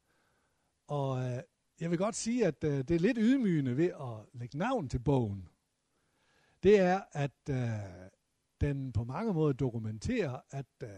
[0.86, 1.42] Og øh,
[1.80, 4.98] jeg vil godt sige, at øh, det er lidt ydmygende ved at lægge navn til
[4.98, 5.48] bogen.
[6.62, 8.10] Det er, at øh,
[8.60, 10.88] den på mange måder dokumenterer, at øh,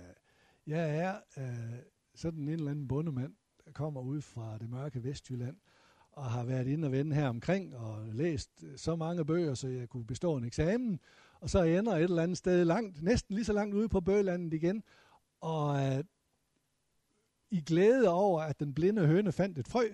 [0.67, 1.79] jeg er øh,
[2.15, 5.57] sådan en eller anden bundemand, der kommer ud fra det mørke Vestjylland,
[6.13, 9.69] og har været inde og vende her omkring og læst øh, så mange bøger, så
[9.69, 11.01] jeg kunne bestå en eksamen.
[11.41, 14.55] Og så ender et eller andet sted langt, næsten lige så langt ude på bøgelandet
[14.55, 14.83] igen.
[15.41, 16.05] Og øh,
[17.51, 19.89] i glæde over, at den blinde høne fandt et frø,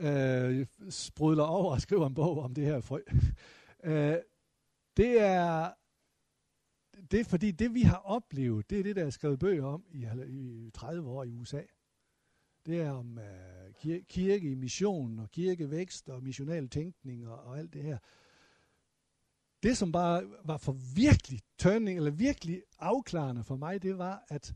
[0.00, 3.00] øh, sprudler over og skriver en bog om det her frø.
[3.84, 4.16] øh,
[4.96, 5.70] det er
[7.10, 9.84] det er fordi, det vi har oplevet, det er det, der er skrevet bøger om
[9.92, 11.62] i, i 30 år i USA.
[12.66, 17.58] Det er om uh, kir- kirke i mission og kirkevækst og missional tænkning og, og
[17.58, 17.98] alt det her.
[19.62, 24.54] Det, som bare var for virkelig turning, eller virkelig afklarende for mig, det var, at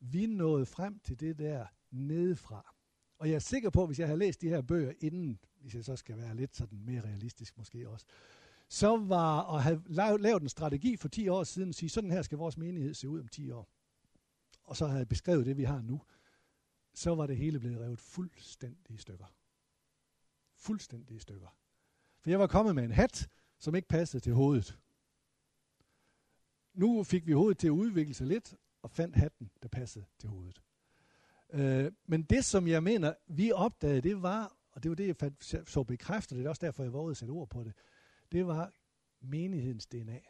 [0.00, 2.74] vi nåede frem til det der nedefra.
[3.18, 5.74] Og jeg er sikker på, at hvis jeg havde læst de her bøger inden, hvis
[5.74, 8.06] jeg så skal være lidt sådan mere realistisk måske også,
[8.68, 9.82] så var at have
[10.18, 13.08] lavet en strategi for 10 år siden, og sige, sådan her skal vores menighed se
[13.08, 13.68] ud om 10 år.
[14.64, 16.02] Og så havde jeg beskrevet det, vi har nu.
[16.94, 19.26] Så var det hele blevet revet fuldstændig i stykker.
[20.56, 21.48] Fuldstændig i stykker.
[22.20, 24.78] For jeg var kommet med en hat, som ikke passede til hovedet.
[26.74, 30.28] Nu fik vi hovedet til at udvikle sig lidt, og fandt hatten, der passede til
[30.28, 30.62] hovedet.
[31.52, 35.16] Øh, men det, som jeg mener, vi opdagede, det var, og det var det, jeg
[35.16, 37.72] fandt, så bekræftet, det er også derfor, jeg vågede at sætte ord på det,
[38.32, 38.72] det var
[39.20, 40.20] menighedens DNA.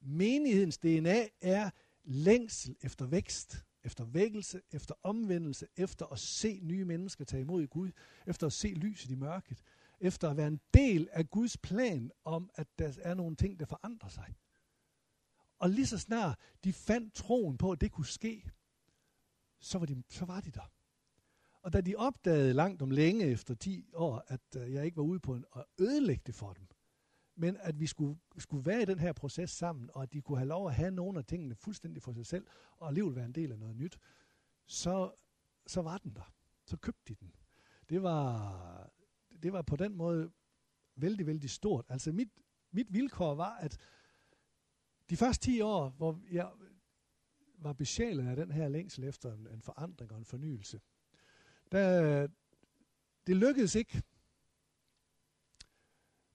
[0.00, 1.70] Menighedens DNA er
[2.04, 7.90] længsel efter vækst, efter vækkelse, efter omvendelse, efter at se nye mennesker tage imod Gud,
[8.26, 9.62] efter at se lyset i mørket,
[10.00, 13.66] efter at være en del af Guds plan om, at der er nogle ting, der
[13.66, 14.34] forandrer sig.
[15.58, 18.50] Og lige så snart de fandt troen på, at det kunne ske,
[19.60, 20.72] så var de, så var de der.
[21.62, 25.02] Og da de opdagede langt om længe efter 10 år, at øh, jeg ikke var
[25.02, 26.66] ude på en, at ødelægge det for dem,
[27.36, 30.38] men at vi skulle, skulle være i den her proces sammen, og at de kunne
[30.38, 32.46] have lov at have nogle af tingene fuldstændig for sig selv,
[32.76, 33.98] og alligevel være en del af noget nyt,
[34.66, 35.12] så,
[35.66, 36.32] så var den der.
[36.66, 37.32] Så købte de den.
[37.88, 38.90] Det var,
[39.42, 40.30] det var på den måde
[40.96, 41.84] vældig, vældig stort.
[41.88, 42.28] Altså mit,
[42.70, 43.78] mit vilkår var, at
[45.10, 46.50] de første 10 år, hvor jeg
[47.58, 50.80] var besjælet af den her længsel efter en, en forandring og en fornyelse,
[51.72, 52.26] der,
[53.26, 54.02] det lykkedes ikke.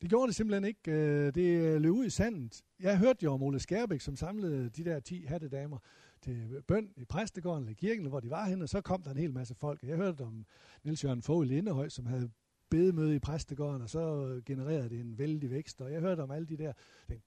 [0.01, 0.91] Det gjorde det simpelthen ikke.
[0.91, 2.61] Øh, det øh, løb ud i sandet.
[2.79, 5.77] Jeg hørte jo om Ole Skærbæk, som samlede de der 10 hattedamer
[6.21, 9.17] til bøn i præstegården eller kirken, hvor de var henne, og så kom der en
[9.17, 9.83] hel masse folk.
[9.83, 10.45] Jeg hørte om
[10.83, 12.31] Niels Jørgen Fogh i Lindehøj, som havde
[12.69, 15.81] bedemøde i præstegården, og så genererede det en vældig vækst.
[15.81, 16.73] Og jeg hørte om alle de der.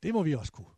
[0.03, 0.75] Det må vi også kunne.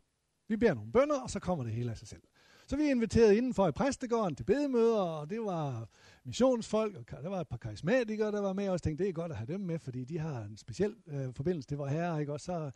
[0.49, 2.23] Vi beder nogle bønder, og så kommer det hele af sig selv.
[2.71, 5.89] Så vi inviterede indenfor i præstegården til bedemøder, og det var
[6.25, 9.13] missionsfolk, og der var et par karismatikere, der var med, og jeg tænkte, det er
[9.13, 12.21] godt at have dem med, fordi de har en speciel øh, forbindelse til vores herre,
[12.21, 12.33] ikke?
[12.33, 12.71] og så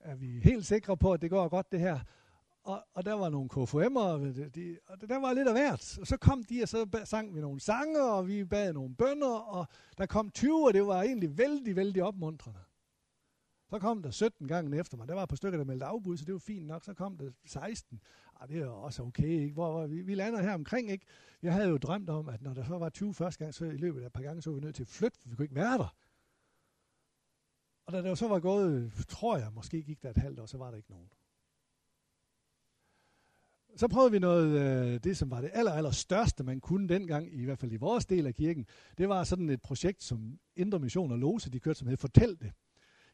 [0.00, 2.00] er vi helt sikre på, at det går godt det her.
[2.62, 5.98] Og, og der var nogle KFM'ere, de, og der var lidt af hvert.
[6.00, 9.34] Og så kom de, og så sang vi nogle sange, og vi bad nogle bønder,
[9.34, 9.66] og
[9.98, 12.60] der kom 20, og det var egentlig vældig, vældig opmuntrende.
[13.70, 15.08] Så kom der 17 gange efter mig.
[15.08, 16.84] Der var et par stykker, der meldte afbud, så det var fint nok.
[16.84, 18.00] Så kom der 16.
[18.40, 19.52] Ah, det er også okay, ikke?
[19.52, 21.06] Hvor, hvor vi, vi lander her omkring, ikke?
[21.42, 23.76] Jeg havde jo drømt om, at når der så var 20 første gang, så i
[23.76, 25.44] løbet af et par gange, så var vi nødt til at flytte, for vi kunne
[25.44, 25.94] ikke være der.
[27.86, 30.58] Og da det så var gået, tror jeg, måske gik der et halvt år, så
[30.58, 31.08] var der ikke nogen.
[33.76, 37.34] Så prøvede vi noget, øh, det som var det aller, aller største, man kunne dengang,
[37.34, 38.66] i hvert fald i vores del af kirken.
[38.98, 42.40] Det var sådan et projekt, som Indre Mission og Lose, de kørte, som hed Fortæl
[42.40, 42.52] det.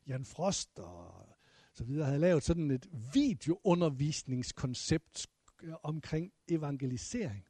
[0.06, 1.31] Jan Frost og
[1.74, 5.26] så videre havde lavet sådan et videoundervisningskoncept
[5.62, 7.44] øh, omkring evangelisering.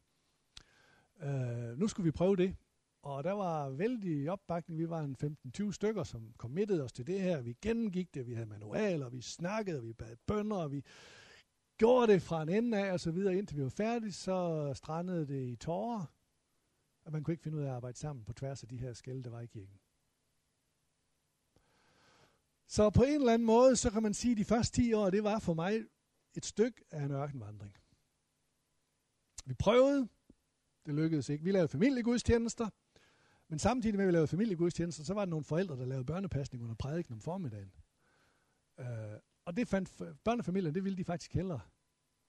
[1.23, 2.55] Øh, nu skulle vi prøve det,
[3.03, 4.79] og der var vældig opbakning.
[4.79, 5.15] Vi var en
[5.57, 7.41] 15-20 stykker, som committede os til det her.
[7.41, 10.83] Vi gennemgik det, vi havde manualer, vi snakkede, vi bad bønder, og vi
[11.77, 15.27] gjorde det fra en ende af og så videre, indtil vi var færdige, så strandede
[15.27, 16.05] det i tårer,
[17.05, 18.93] og man kunne ikke finde ud af at arbejde sammen på tværs af de her
[18.93, 19.79] skæld, der var i kirken.
[22.73, 25.09] Så på en eller anden måde, så kan man sige, at de første 10 år,
[25.09, 25.85] det var for mig
[26.35, 27.73] et stykke af en ørkenvandring.
[29.45, 30.07] Vi prøvede,
[30.85, 31.43] det lykkedes ikke.
[31.43, 32.69] Vi lavede familiegudstjenester,
[33.47, 36.63] men samtidig med, at vi lavede familiegudstjenester, så var der nogle forældre, der lavede børnepasning
[36.63, 37.73] under prædiken om formiddagen.
[38.79, 38.85] Øh,
[39.45, 41.61] og det fandt børnefamilien, det ville de faktisk hellere.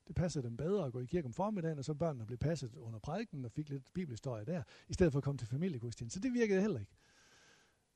[0.07, 2.75] Det passede dem bedre at gå i kirke om formiddagen, og så børnene blev passet
[2.75, 6.21] under prædiken og fik lidt bibelhistorie der, i stedet for at komme til familiegudstjenester.
[6.21, 6.93] Så det virkede heller ikke.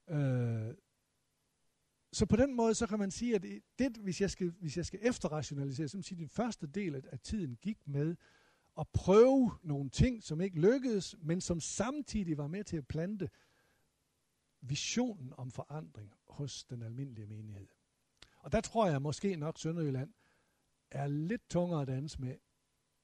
[0.09, 0.75] Øh,
[2.13, 3.43] så på den måde, så kan man sige, at
[3.79, 6.67] det, hvis, jeg skal, hvis jeg skal efterrationalisere, så kan man sige, at den første
[6.67, 8.17] del af, af tiden gik med
[8.79, 13.29] at prøve nogle ting, som ikke lykkedes, men som samtidig var med til at plante
[14.61, 17.69] visionen om forandring hos den almindelige menighed.
[18.39, 20.13] Og der tror jeg måske nok Sønderjylland
[20.91, 22.37] er lidt tungere at danse med,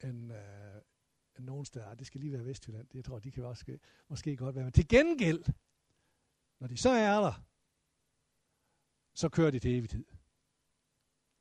[0.04, 0.80] end, øh,
[1.38, 1.94] end nogen steder.
[1.94, 2.88] Det skal lige være Vestjylland.
[2.88, 4.64] Det jeg tror de kan også måske godt være.
[4.64, 5.44] Men til gengæld,
[6.60, 7.44] når de så er der,
[9.14, 10.04] så kører det til evighed.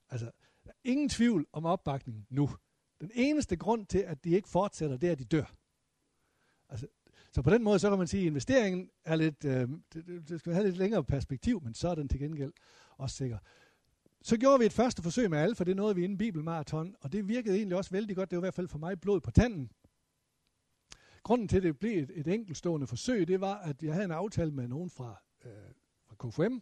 [0.10, 0.32] Altså,
[0.64, 2.50] der er ingen tvivl om opbakningen nu.
[3.02, 5.56] Den eneste grund til, at de ikke fortsætter, det er, at de dør.
[6.70, 6.88] Altså,
[7.32, 10.40] så på den måde, så kan man sige, at investeringen er lidt, øh, det, det
[10.40, 12.54] skal have lidt længere perspektiv, men så er den til gengæld
[12.98, 13.38] også sikker.
[14.22, 17.28] Så gjorde vi et første forsøg med alfa, det nåede vi inden Bibelmarathon, og det
[17.28, 18.32] virkede egentlig også vældig godt.
[18.32, 19.72] Det var i hvert fald for mig blod på tanden.
[21.24, 24.12] Grunden til, at det blev et, et enkeltstående forsøg, det var, at jeg havde en
[24.12, 25.52] aftale med nogen fra, øh,
[26.06, 26.58] fra KFM,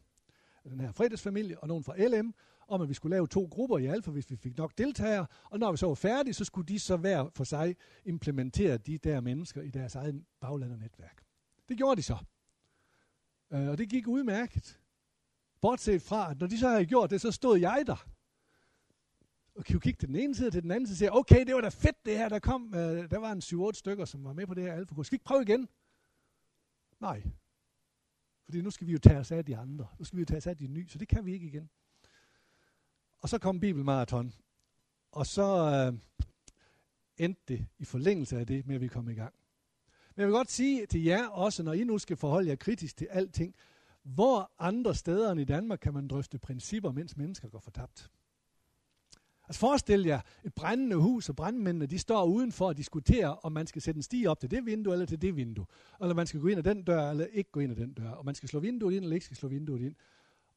[0.69, 2.33] den her fredagsfamilie, og nogen fra LM,
[2.67, 5.59] om at vi skulle lave to grupper i Alfa, hvis vi fik nok deltagere, og
[5.59, 9.21] når vi så var færdige, så skulle de så hver for sig implementere de der
[9.21, 11.23] mennesker i deres egen bagland og netværk.
[11.69, 12.17] Det gjorde de så.
[13.53, 14.79] Øh, og det gik udmærket.
[15.61, 18.07] Bortset fra, at når de så havde gjort det, så stod jeg der.
[19.55, 21.55] Og kunne kigge til den ene side til den anden side og sige, okay, det
[21.55, 24.33] var da fedt det her, der kom, øh, der var en 7-8 stykker, som var
[24.33, 25.67] med på det her alfa Skal vi ikke prøve igen?
[26.99, 27.23] Nej,
[28.45, 29.87] fordi nu skal vi jo tage os af de andre.
[29.99, 31.69] Nu skal vi jo tage os af de nye, så det kan vi ikke igen.
[33.21, 34.33] Og så kom Bibelmarathon.
[35.11, 35.99] Og så øh,
[37.17, 39.33] endte det i forlængelse af det med, at vi kom i gang.
[40.15, 42.97] Men jeg vil godt sige til jer også, når I nu skal forholde jer kritisk
[42.97, 43.55] til alting,
[44.03, 48.11] hvor andre steder end i Danmark kan man drøfte principper, mens mennesker går fortabt?
[49.51, 53.67] Altså forestil jer et brændende hus, og brandmændene de står udenfor og diskuterer, om man
[53.67, 55.65] skal sætte en stige op til det vindue eller til det vindue.
[56.01, 58.09] Eller man skal gå ind ad den dør, eller ikke gå ind ad den dør.
[58.09, 59.95] Og man skal slå vinduet ind, eller ikke skal slå vinduet ind.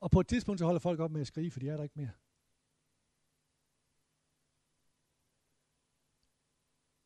[0.00, 1.82] Og på et tidspunkt så holder folk op med at skrige, for de er der
[1.82, 2.10] ikke mere.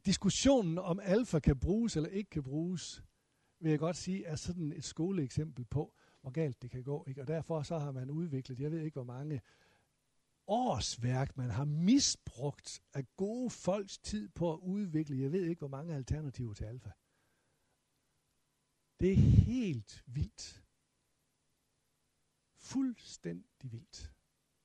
[0.07, 3.03] Diskussionen om alfa kan bruges eller ikke kan bruges,
[3.61, 7.05] vil jeg godt sige, er sådan et skoleeksempel på, hvor galt det kan gå.
[7.09, 7.20] Ikke?
[7.20, 9.41] Og derfor så har man udviklet, jeg ved ikke hvor mange
[10.49, 15.68] årsværk, man har misbrugt af gode folks tid på at udvikle, jeg ved ikke hvor
[15.68, 16.90] mange alternativer til alfa.
[19.01, 20.64] Det er helt vildt.
[22.57, 24.12] Fuldstændig vildt.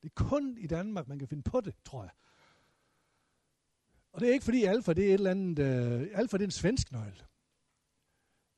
[0.02, 2.12] Det er kun i Danmark, man kan finde på det, tror jeg.
[4.12, 6.48] Og det er ikke fordi alfa, det er et eller andet, uh, alfa det er
[6.48, 7.26] en svensk nøgle.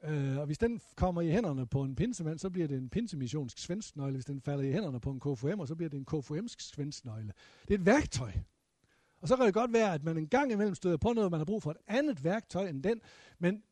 [0.07, 3.57] Øh, og hvis den kommer i hænderne på en pinsemand, så bliver det en pinsemissionsk
[3.57, 4.13] svensk nøgle.
[4.13, 7.33] Hvis den falder i hænderne på en KFM, så bliver det en KFMsk svensk nøgle.
[7.67, 8.31] Det er et værktøj.
[9.21, 11.39] Og så kan det godt være, at man en gang imellem støder på noget, man
[11.39, 13.01] har brug for et andet værktøj end den,
[13.39, 13.63] men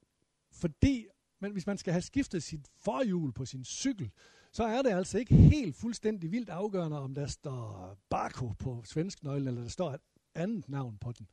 [0.51, 1.05] fordi,
[1.39, 4.11] men hvis man skal have skiftet sit forhjul på sin cykel,
[4.51, 9.23] så er det altså ikke helt fuldstændig vildt afgørende, om der står Barco på svensk
[9.23, 10.01] nøgle, eller der står et
[10.36, 11.27] andet navn på den.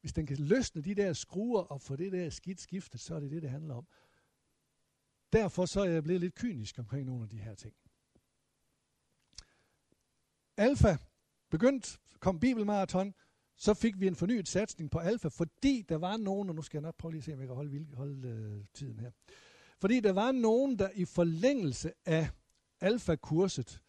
[0.00, 3.20] Hvis den kan løsne de der skruer og få det der skidt skiftet, så er
[3.20, 3.86] det det, det handler om.
[5.32, 7.74] Derfor så er jeg blevet lidt kynisk omkring nogle af de her ting.
[10.56, 10.96] Alfa
[11.50, 13.14] begyndt, kom Bibelmarathon,
[13.56, 16.78] så fik vi en fornyet satsning på alfa, fordi der var nogen, og nu skal
[16.78, 19.10] jeg nok prøve lige at se, om jeg kan holde, holde øh, tiden her.
[19.78, 22.30] Fordi der var nogen, der i forlængelse af
[22.80, 23.82] alfa-kurset,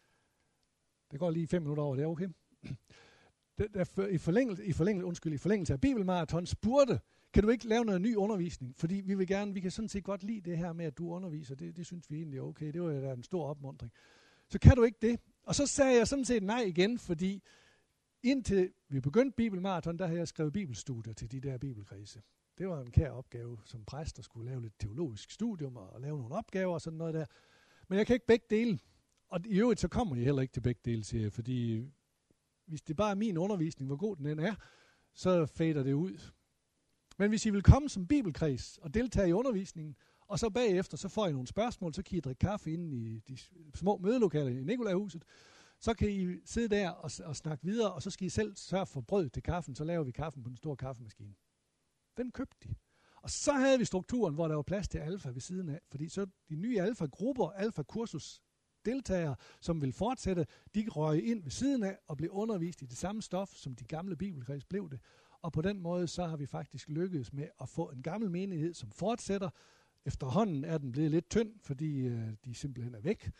[1.10, 2.28] det går lige fem minutter over, det er okay,
[3.58, 7.00] der, der i, forlængelse, i, forlængelse, undskyld, i forlængelse af Bibelmarathon spurgte,
[7.32, 8.76] kan du ikke lave noget ny undervisning?
[8.76, 11.10] Fordi vi vil gerne, vi kan sådan set godt lide det her med, at du
[11.10, 11.54] underviser.
[11.54, 12.72] Det, det synes vi egentlig er okay.
[12.72, 13.92] Det var da en stor opmundring.
[14.48, 15.20] Så kan du ikke det?
[15.42, 17.42] Og så sagde jeg sådan set nej igen, fordi
[18.22, 22.22] indtil vi begyndte Bibelmarathon, der havde jeg skrevet bibelstudier til de der bibelkredse.
[22.58, 26.18] Det var en kær opgave som præst, der skulle lave lidt teologisk studium og lave
[26.18, 27.24] nogle opgaver og sådan noget der.
[27.88, 28.78] Men jeg kan ikke begge dele.
[29.28, 31.84] Og i øvrigt så kommer jeg heller ikke til begge dele, siger jeg, fordi
[32.66, 34.54] hvis det bare er min undervisning, hvor god den end er,
[35.14, 36.18] så fader det ud.
[37.20, 39.96] Men hvis I vil komme som bibelkreds og deltage i undervisningen,
[40.28, 43.18] og så bagefter, så får I nogle spørgsmål, så kan I drikke kaffe inde i
[43.18, 43.38] de
[43.74, 45.24] små mødelokaler i Nikolajhuset.
[45.80, 48.86] Så kan I sidde der og, og snakke videre, og så skal I selv sørge
[48.86, 51.34] for brød til kaffen, så laver vi kaffen på den store kaffemaskine.
[52.16, 52.74] Den købte de.
[53.22, 56.08] Og så havde vi strukturen, hvor der var plads til alfa ved siden af, fordi
[56.08, 58.42] så de nye alfa-grupper, alfa-kursus
[58.84, 62.96] deltagere, som vil fortsætte, de røg ind ved siden af og blev undervist i det
[62.96, 65.00] samme stof, som de gamle bibelkreds blev det.
[65.42, 68.74] Og på den måde, så har vi faktisk lykkedes med at få en gammel menighed,
[68.74, 69.50] som fortsætter.
[70.04, 73.30] Efterhånden er den blevet lidt tynd, fordi øh, de simpelthen er væk.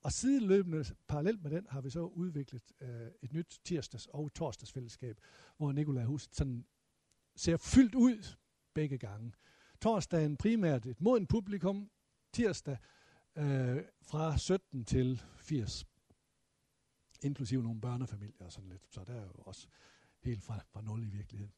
[0.00, 5.20] Og sideløbende, parallelt med den, har vi så udviklet øh, et nyt tirsdags- og torsdagsfællesskab,
[5.56, 6.66] hvor Nikolaj Hus sådan
[7.36, 8.36] ser fyldt ud
[8.74, 9.32] begge gange.
[9.80, 11.90] Torsdagen primært et modent publikum,
[12.32, 12.78] tirsdag
[13.36, 15.86] øh, fra 17 til 80,
[17.22, 18.86] inklusive nogle børnefamilier og sådan lidt.
[18.90, 19.68] Så der er jo også
[20.24, 21.52] helt fra, fra nul i virkeligheden.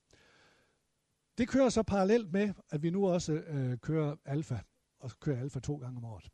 [1.38, 4.58] Det kører så parallelt med, at vi nu også øh, kører alfa,
[4.98, 6.28] og kører alfa to gange om året.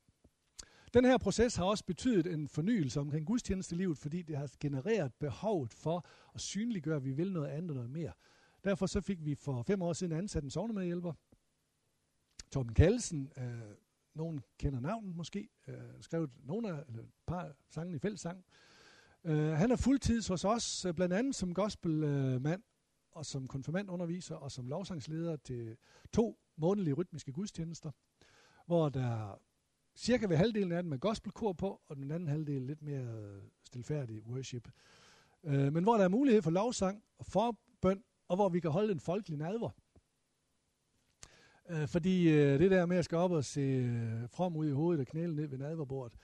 [0.95, 5.73] Den her proces har også betydet en fornyelse omkring gudstjenestelivet, fordi det har genereret behovet
[5.75, 8.13] for at synliggøre, at vi vil noget andet og noget mere.
[8.65, 11.13] Derfor så fik vi for fem år siden ansat en sovnemedhjælper,
[12.53, 13.77] Torben Kallesen, øh,
[14.15, 18.45] nogen kender navnet måske, øh, skrev nogle af, eller et par sange i fællessang.
[19.25, 22.63] Øh, han er fuldtids hos os, øh, blandt andet som gospelmand,
[23.13, 25.77] og som konfirmandunderviser, og som lovsangsleder til
[26.13, 27.91] to månedlige rytmiske gudstjenester,
[28.67, 29.41] hvor der
[29.97, 33.43] cirka ved halvdelen af dem er gospelkor på, og den anden halvdel lidt mere øh,
[33.65, 34.69] stilfærdig worship.
[35.45, 38.93] Øh, men hvor der er mulighed for lovsang og forbøn, og hvor vi kan holde
[38.93, 39.71] en folkelig nadver.
[41.71, 44.73] Øh, fordi øh, det der med at skal op og se øh, from ud i
[44.73, 46.19] hovedet og knæle ned ved nadverbordet,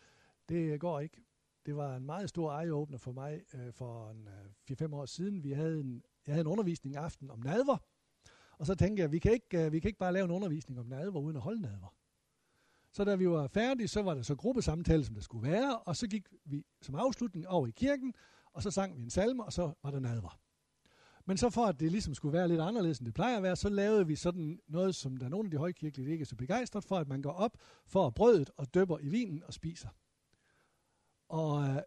[0.49, 1.28] det går ikke.
[1.69, 5.45] Det var en meget stor eye-opener for mig øh, for en, øh, 4-5 år siden.
[5.45, 7.77] Vi havde en, jeg havde en undervisning aften om nadver,
[8.59, 10.81] og så tænkte jeg, vi kan ikke, øh, vi kan ikke bare lave en undervisning
[10.81, 11.95] om nadver uden at holde nadver.
[12.93, 15.97] Så da vi var færdige, så var der så gruppesamtale, som der skulle være, og
[15.97, 18.15] så gik vi som afslutning over i kirken,
[18.53, 20.41] og så sang vi en salme, og så var der nadver.
[21.25, 23.57] Men så for at det ligesom skulle være lidt anderledes, end det plejer at være,
[23.57, 26.37] så lavede vi sådan noget, som der er nogle af de højkirkelige ikke er så
[26.37, 27.57] begejstret for, at man går op
[27.87, 29.89] for brødet og døber i vinen og spiser.
[31.29, 31.83] Og øh,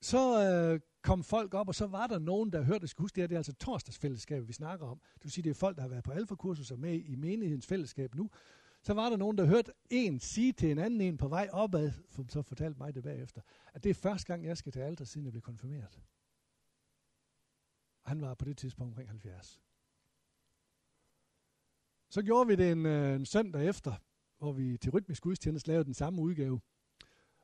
[0.00, 3.22] så øh, kom folk op, og så var der nogen, der hørte, skal huske det
[3.22, 5.00] her, det er altså torsdagsfællesskabet, vi snakker om.
[5.14, 7.66] Det vil sige, det er folk, der har været på alfakursus og med i menighedens
[7.66, 8.30] fællesskab nu.
[8.82, 11.92] Så var der nogen, der hørte en sige til en anden en på vej opad,
[12.10, 13.40] som så fortalte mig det bagefter,
[13.74, 16.00] at det er første gang, jeg skal til alder, siden jeg blev konfirmeret.
[18.04, 19.62] Han var på det tidspunkt omkring 70.
[22.10, 23.94] Så gjorde vi det en, øh, en søndag efter,
[24.38, 26.60] hvor vi til rytmisk gudstjeneste lavede den samme udgave,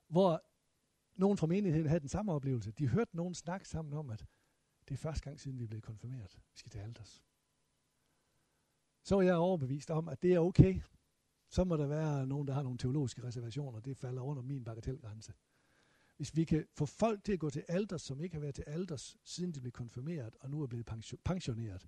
[0.09, 0.42] hvor
[1.17, 2.71] nogen fra menigheden havde den samme oplevelse.
[2.71, 4.27] De hørte nogen snakke sammen om, at
[4.89, 6.41] det er første gang siden vi er blevet konfirmeret.
[6.53, 7.25] Vi skal til alders.
[9.03, 10.81] Så var jeg overbevist om, at det er okay.
[11.49, 13.81] Så må der være nogen, der har nogle teologiske reservationer.
[13.81, 15.33] Det falder under min bagatelgrænse.
[16.17, 18.65] Hvis vi kan få folk til at gå til alders, som ikke har været til
[18.67, 20.87] alders, siden de blev konfirmeret, og nu er blevet
[21.25, 21.87] pensioneret,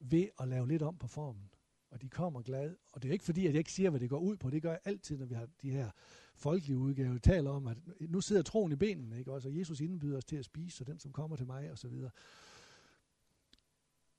[0.00, 1.50] ved at lave lidt om på formen,
[1.90, 2.76] og de kommer glad.
[2.92, 4.50] Og det er ikke fordi, at jeg ikke siger, hvad det går ud på.
[4.50, 5.90] Det gør jeg altid, når vi har de her
[6.34, 7.12] folkelige udgaver.
[7.12, 9.32] Vi taler om, at nu sidder troen i benene, ikke?
[9.32, 11.78] Også, og Jesus indbyder os til at spise, og den, som kommer til mig, og
[11.78, 12.10] så videre.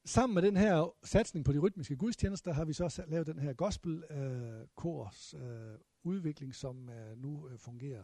[0.05, 3.53] Sammen med den her satsning på de rytmiske gudstjenester, har vi så lavet den her
[3.53, 8.03] gospelkors øh, øh, udvikling, som øh, nu øh, fungerer.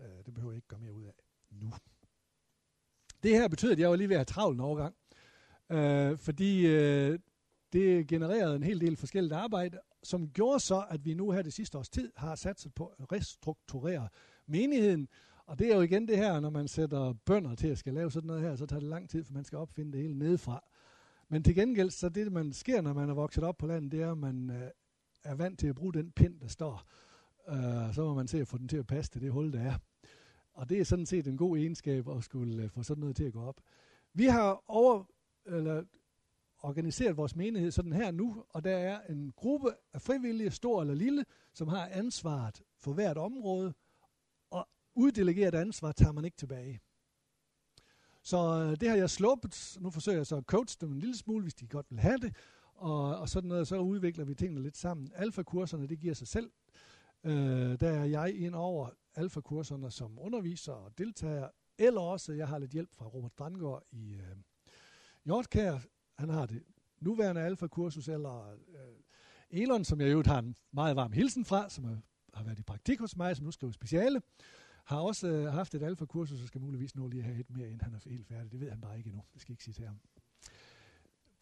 [0.00, 1.12] Øh, det behøver jeg ikke gøre mere ud af
[1.50, 1.72] nu.
[3.22, 4.94] Det her betyder, at jeg var lige ved at have travlt en overgang.
[5.70, 7.18] Øh, fordi øh,
[7.72, 11.52] det genererede en hel del forskelligt arbejde, som gjorde så, at vi nu her det
[11.52, 14.08] sidste års tid har sat sig på at restrukturere
[14.46, 15.08] menigheden.
[15.46, 18.10] Og det er jo igen det her, når man sætter bønder til at skal lave
[18.10, 20.64] sådan noget her, så tager det lang tid, for man skal opfinde det hele nedefra.
[21.28, 24.02] Men til gengæld, så det, man sker, når man er vokset op på landet, det
[24.02, 24.70] er, at man øh,
[25.24, 26.82] er vant til at bruge den pind, der står.
[27.48, 29.60] Øh, så må man se at få den til at passe til det hul, der
[29.60, 29.74] er.
[30.54, 33.24] Og det er sådan set en god egenskab at skulle øh, få sådan noget til
[33.24, 33.60] at gå op.
[34.14, 35.04] Vi har over,
[35.46, 35.84] eller
[36.60, 40.94] organiseret vores menighed sådan her nu, og der er en gruppe af frivillige, stor eller
[40.94, 43.74] lille, som har ansvaret for hvert område,
[44.50, 46.80] og uddelegeret ansvar tager man ikke tilbage.
[48.22, 49.76] Så øh, det har jeg sluppet.
[49.80, 52.18] Nu forsøger jeg så at coache dem en lille smule, hvis de godt vil have
[52.18, 52.36] det.
[52.74, 55.12] Og, og sådan noget, så udvikler vi tingene lidt sammen.
[55.14, 56.50] Alfa-kurserne, det giver sig selv.
[57.24, 61.48] Øh, der er jeg ind over alfa-kurserne som underviser og deltager,
[61.78, 64.36] eller også, jeg har lidt hjælp fra Robert Strandgaard i øh,
[65.24, 65.78] Hjortkær,
[66.18, 66.62] han har det
[67.00, 71.84] nuværende alfa-kursus, eller øh, Elon, som jeg jo har en meget varm hilsen fra, som
[71.84, 71.96] er,
[72.34, 74.22] har været i praktik hos mig, som nu skriver speciale,
[74.84, 77.66] har også øh, haft et alfa-kursus, og skal muligvis nå lige at have et mere,
[77.66, 78.52] inden han er helt færdig.
[78.52, 79.22] Det ved han bare ikke endnu.
[79.32, 80.00] Det skal jeg ikke sige til ham.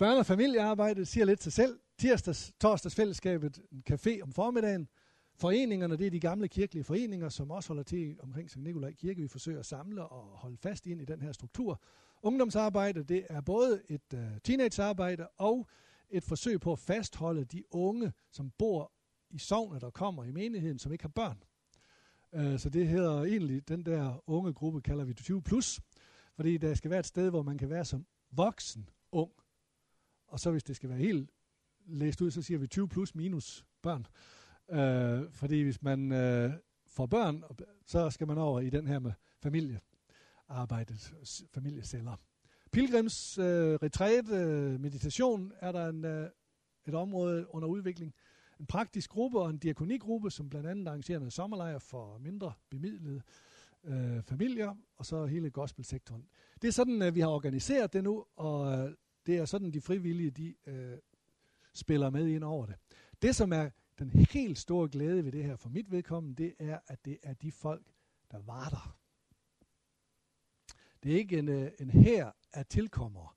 [0.02, 1.78] Børne- og familiearbejde siger lidt sig selv.
[1.98, 4.88] Tirsdags, torsdags fællesskabet, en café om formiddagen.
[5.34, 8.56] Foreningerne, det er de gamle kirkelige foreninger, som også holder til omkring St.
[8.56, 9.22] Nikolaj Kirke.
[9.22, 11.80] Vi forsøger at samle og holde fast ind i den her struktur.
[12.22, 15.68] Ungdomsarbejde, det er både et øh, teenagearbejde og
[16.10, 18.92] et forsøg på at fastholde de unge, som bor
[19.30, 21.42] i sovnet, der kommer i menigheden, som ikke har børn.
[22.32, 25.80] Øh, så det hedder egentlig, den der unge gruppe kalder vi 20 plus,
[26.34, 29.32] fordi der skal være et sted, hvor man kan være som voksen ung.
[30.26, 31.30] Og så hvis det skal være helt
[31.86, 34.06] læst ud, så siger vi 20 plus minus børn.
[34.70, 36.52] Øh, fordi hvis man øh,
[36.86, 37.44] får børn,
[37.86, 39.80] så skal man over i den her med familie
[40.48, 41.14] arbejdet,
[41.54, 42.16] familieceller.
[42.72, 46.30] Pilgrims øh, retræt, øh, meditation, er der en, øh,
[46.86, 48.14] et område under udvikling.
[48.60, 53.22] En praktisk gruppe og en diakonigruppe, som blandt andet arrangerer en sommerlejr for mindre bemidlede
[53.84, 56.26] øh, familier, og så hele gospelsektoren.
[56.62, 58.94] Det er sådan, øh, vi har organiseret det nu, og øh,
[59.26, 60.98] det er sådan, de frivillige de, øh,
[61.74, 62.74] spiller med ind over det.
[63.22, 66.78] Det, som er den helt store glæde ved det her for mit vedkommende, det er,
[66.86, 67.86] at det er de folk,
[68.30, 68.98] der var der
[71.06, 73.28] det er ikke en, øh, en her af tilkommere,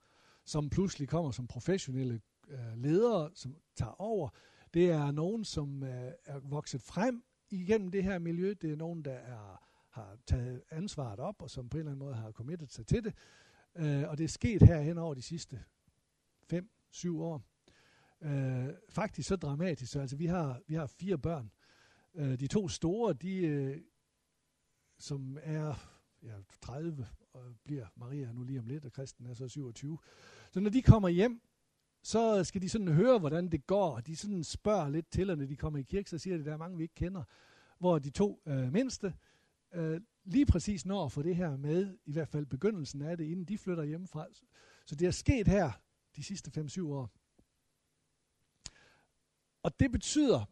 [0.46, 4.30] som pludselig kommer som professionelle øh, ledere, som tager over.
[4.74, 8.54] Det er nogen, som øh, er vokset frem igennem det her miljø.
[8.62, 12.06] Det er nogen, der er, har taget ansvaret op, og som på en eller anden
[12.06, 13.14] måde har committed sig til det.
[13.76, 15.64] Øh, og det er sket her hen over de sidste
[16.54, 17.42] 5-7 år.
[18.22, 19.92] Øh, faktisk så dramatisk.
[19.92, 21.52] Så altså, vi har, vi har fire børn.
[22.16, 23.82] Øh, de to store, de, øh,
[25.00, 25.76] som er
[26.24, 27.08] ja, 30
[27.40, 29.98] og bliver Maria nu lige om lidt, og Kristen er så 27.
[30.52, 31.42] Så når de kommer hjem,
[32.04, 35.38] så skal de sådan høre, hvordan det går, og de sådan spørger lidt til, og
[35.38, 37.24] når de kommer i kirke, så siger de, at der er mange, vi ikke kender,
[37.80, 39.14] hvor de to øh, mindste
[39.74, 43.26] øh, lige præcis når at få det her med, i hvert fald begyndelsen af det,
[43.26, 44.26] inden de flytter hjemmefra.
[44.86, 45.72] Så det er sket her
[46.16, 47.10] de sidste 5-7 år.
[49.64, 50.46] Og det betyder,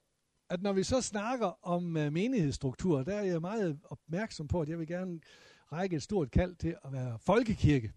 [0.49, 4.69] at når vi så snakker om øh, menighedsstruktur, der er jeg meget opmærksom på, at
[4.69, 5.19] jeg vil gerne
[5.71, 7.93] række et stort kald til at være folkekirke.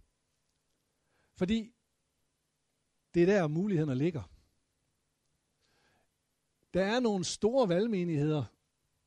[1.37, 1.75] Fordi
[3.14, 4.23] det er der mulighederne ligger.
[6.75, 8.45] Der er nogle store valgmenigheder,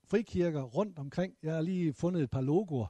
[0.04, 1.38] frikirker rundt omkring.
[1.44, 2.88] Jeg har lige fundet et par logoer.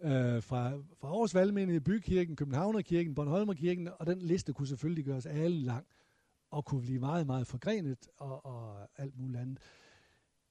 [0.00, 5.56] øh, fra, fra Aarhus Valgmenighed, Bykirken, Københavnerkirken, Bornholmerkirken, og den liste kunne selvfølgelig gøres alle
[5.56, 5.86] lang,
[6.50, 9.58] og kunne blive meget, meget forgrenet og, og alt muligt andet.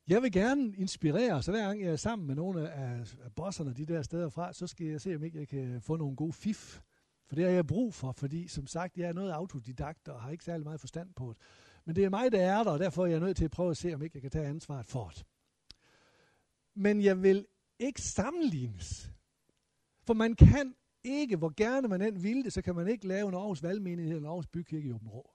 [0.07, 3.73] Jeg vil gerne inspirere, så hver gang jeg er sammen med nogle af, af bosserne
[3.73, 6.33] de der steder fra, så skal jeg se, om ikke jeg kan få nogle gode
[6.33, 6.81] fif.
[7.27, 10.31] For det har jeg brug for, fordi som sagt, jeg er noget autodidakt og har
[10.31, 11.41] ikke særlig meget forstand på det.
[11.85, 13.71] Men det er mig, der er der, og derfor er jeg nødt til at prøve
[13.71, 15.25] at se, om ikke jeg kan tage ansvaret for det.
[16.75, 17.45] Men jeg vil
[17.79, 19.11] ikke sammenlignes.
[20.03, 23.27] For man kan ikke, hvor gerne man end vil det, så kan man ikke lave
[23.27, 25.31] en Aarhus Valgmenighed eller Aarhus Bykirke i Åben Rå.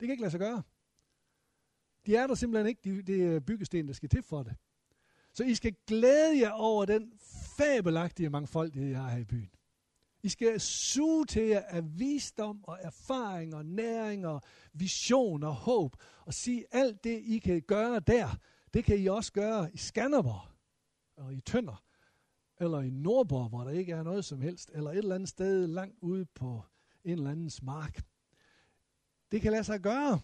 [0.00, 0.62] Det kan ikke lade sig gøre.
[2.06, 4.56] De er der simpelthen ikke, de, det byggesten, der skal til for det.
[5.32, 7.12] Så I skal glæde jer over den
[7.56, 9.50] fabelagtige mangfoldighed, I har her i byen.
[10.22, 14.42] I skal suge til jer af visdom og erfaring og næring og
[14.72, 15.96] vision og håb
[16.26, 18.38] og sige, alt det, I kan gøre der,
[18.74, 20.48] det kan I også gøre i Skanderborg
[21.16, 21.84] og i Tønder
[22.60, 25.66] eller i Nordborg, hvor der ikke er noget som helst, eller et eller andet sted
[25.66, 26.62] langt ude på
[27.04, 28.02] en eller andens mark.
[29.32, 30.20] Det kan lade sig gøre,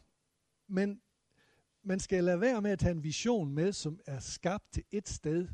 [0.69, 1.01] men
[1.83, 5.09] man skal lade være med at tage en vision med, som er skabt til et
[5.09, 5.49] sted,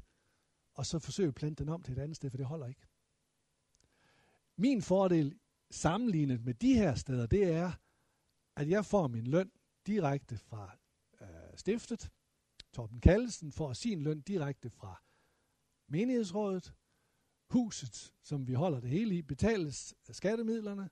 [0.75, 2.87] og så forsøge at plante den om til et andet sted, for det holder ikke.
[4.57, 5.39] Min fordel
[5.71, 7.73] sammenlignet med de her steder, det er,
[8.57, 9.51] at jeg får min løn
[9.87, 10.77] direkte fra
[11.21, 12.11] øh, stiftet.
[12.73, 15.03] Torben Kallesen får sin løn direkte fra
[15.89, 16.75] menighedsrådet.
[17.51, 20.91] Huset, som vi holder det hele i, betales af skattemidlerne.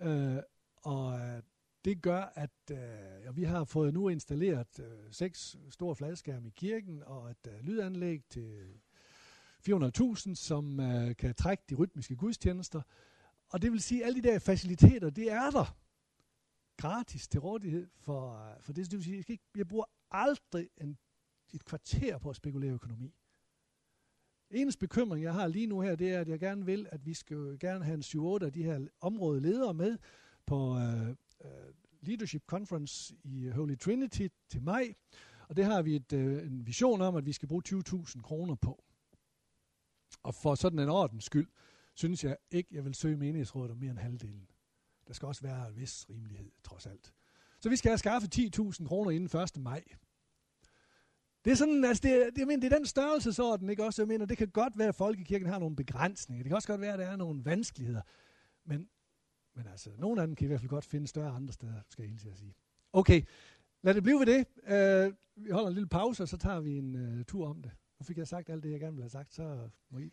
[0.00, 0.42] Øh,
[0.76, 1.42] og øh,
[1.84, 2.78] det gør, at øh,
[3.24, 7.60] ja, vi har fået nu installeret øh, seks store fladskærme i kirken og et øh,
[7.60, 8.80] lydanlæg til
[9.68, 12.82] 400.000, som øh, kan trække de rytmiske gudstjenester.
[13.48, 15.76] Og det vil sige, at alle de der faciliteter, det er der
[16.76, 18.90] gratis til rådighed for, øh, for det.
[18.90, 20.98] Det vil sige, jeg, skal ikke, jeg bruger aldrig en,
[21.52, 23.14] et kvarter på at spekulere økonomi.
[24.50, 27.14] Eneste bekymring, jeg har lige nu her, det er, at jeg gerne vil, at vi
[27.14, 28.02] skal gerne have en
[28.42, 29.98] 7-8 af de her områdeledere med
[30.46, 34.94] på øh, Øh, Leadership Conference i øh, Holy Trinity til maj.
[35.48, 38.54] Og det har vi et, øh, en vision om, at vi skal bruge 20.000 kroner
[38.54, 38.84] på.
[40.22, 41.48] Og for sådan en ordens skyld,
[41.94, 44.48] synes jeg ikke, jeg vil søge menighedsrådet om mere end halvdelen.
[45.06, 47.12] Der skal også være en vis rimelighed, trods alt.
[47.60, 49.56] Så vi skal have skaffet 10.000 kroner inden 1.
[49.56, 49.84] maj.
[51.44, 54.02] Det er sådan, altså det, det, jeg mener, det er den størrelsesorden, ikke også?
[54.02, 56.42] Jeg mener, det kan godt være, at folkekirken har nogle begrænsninger.
[56.42, 58.02] Det kan også godt være, at der er nogle vanskeligheder.
[58.64, 58.88] Men,
[59.60, 62.02] men altså, nogle af dem kan i hvert fald godt finde større andre steder, skal
[62.02, 62.54] jeg til at sige.
[62.92, 63.22] Okay,
[63.82, 64.46] lad det blive ved det.
[64.62, 67.70] Uh, vi holder en lille pause, og så tager vi en uh, tur om det.
[67.98, 70.12] Nu fik jeg sagt alt det, jeg gerne ville have sagt, så må I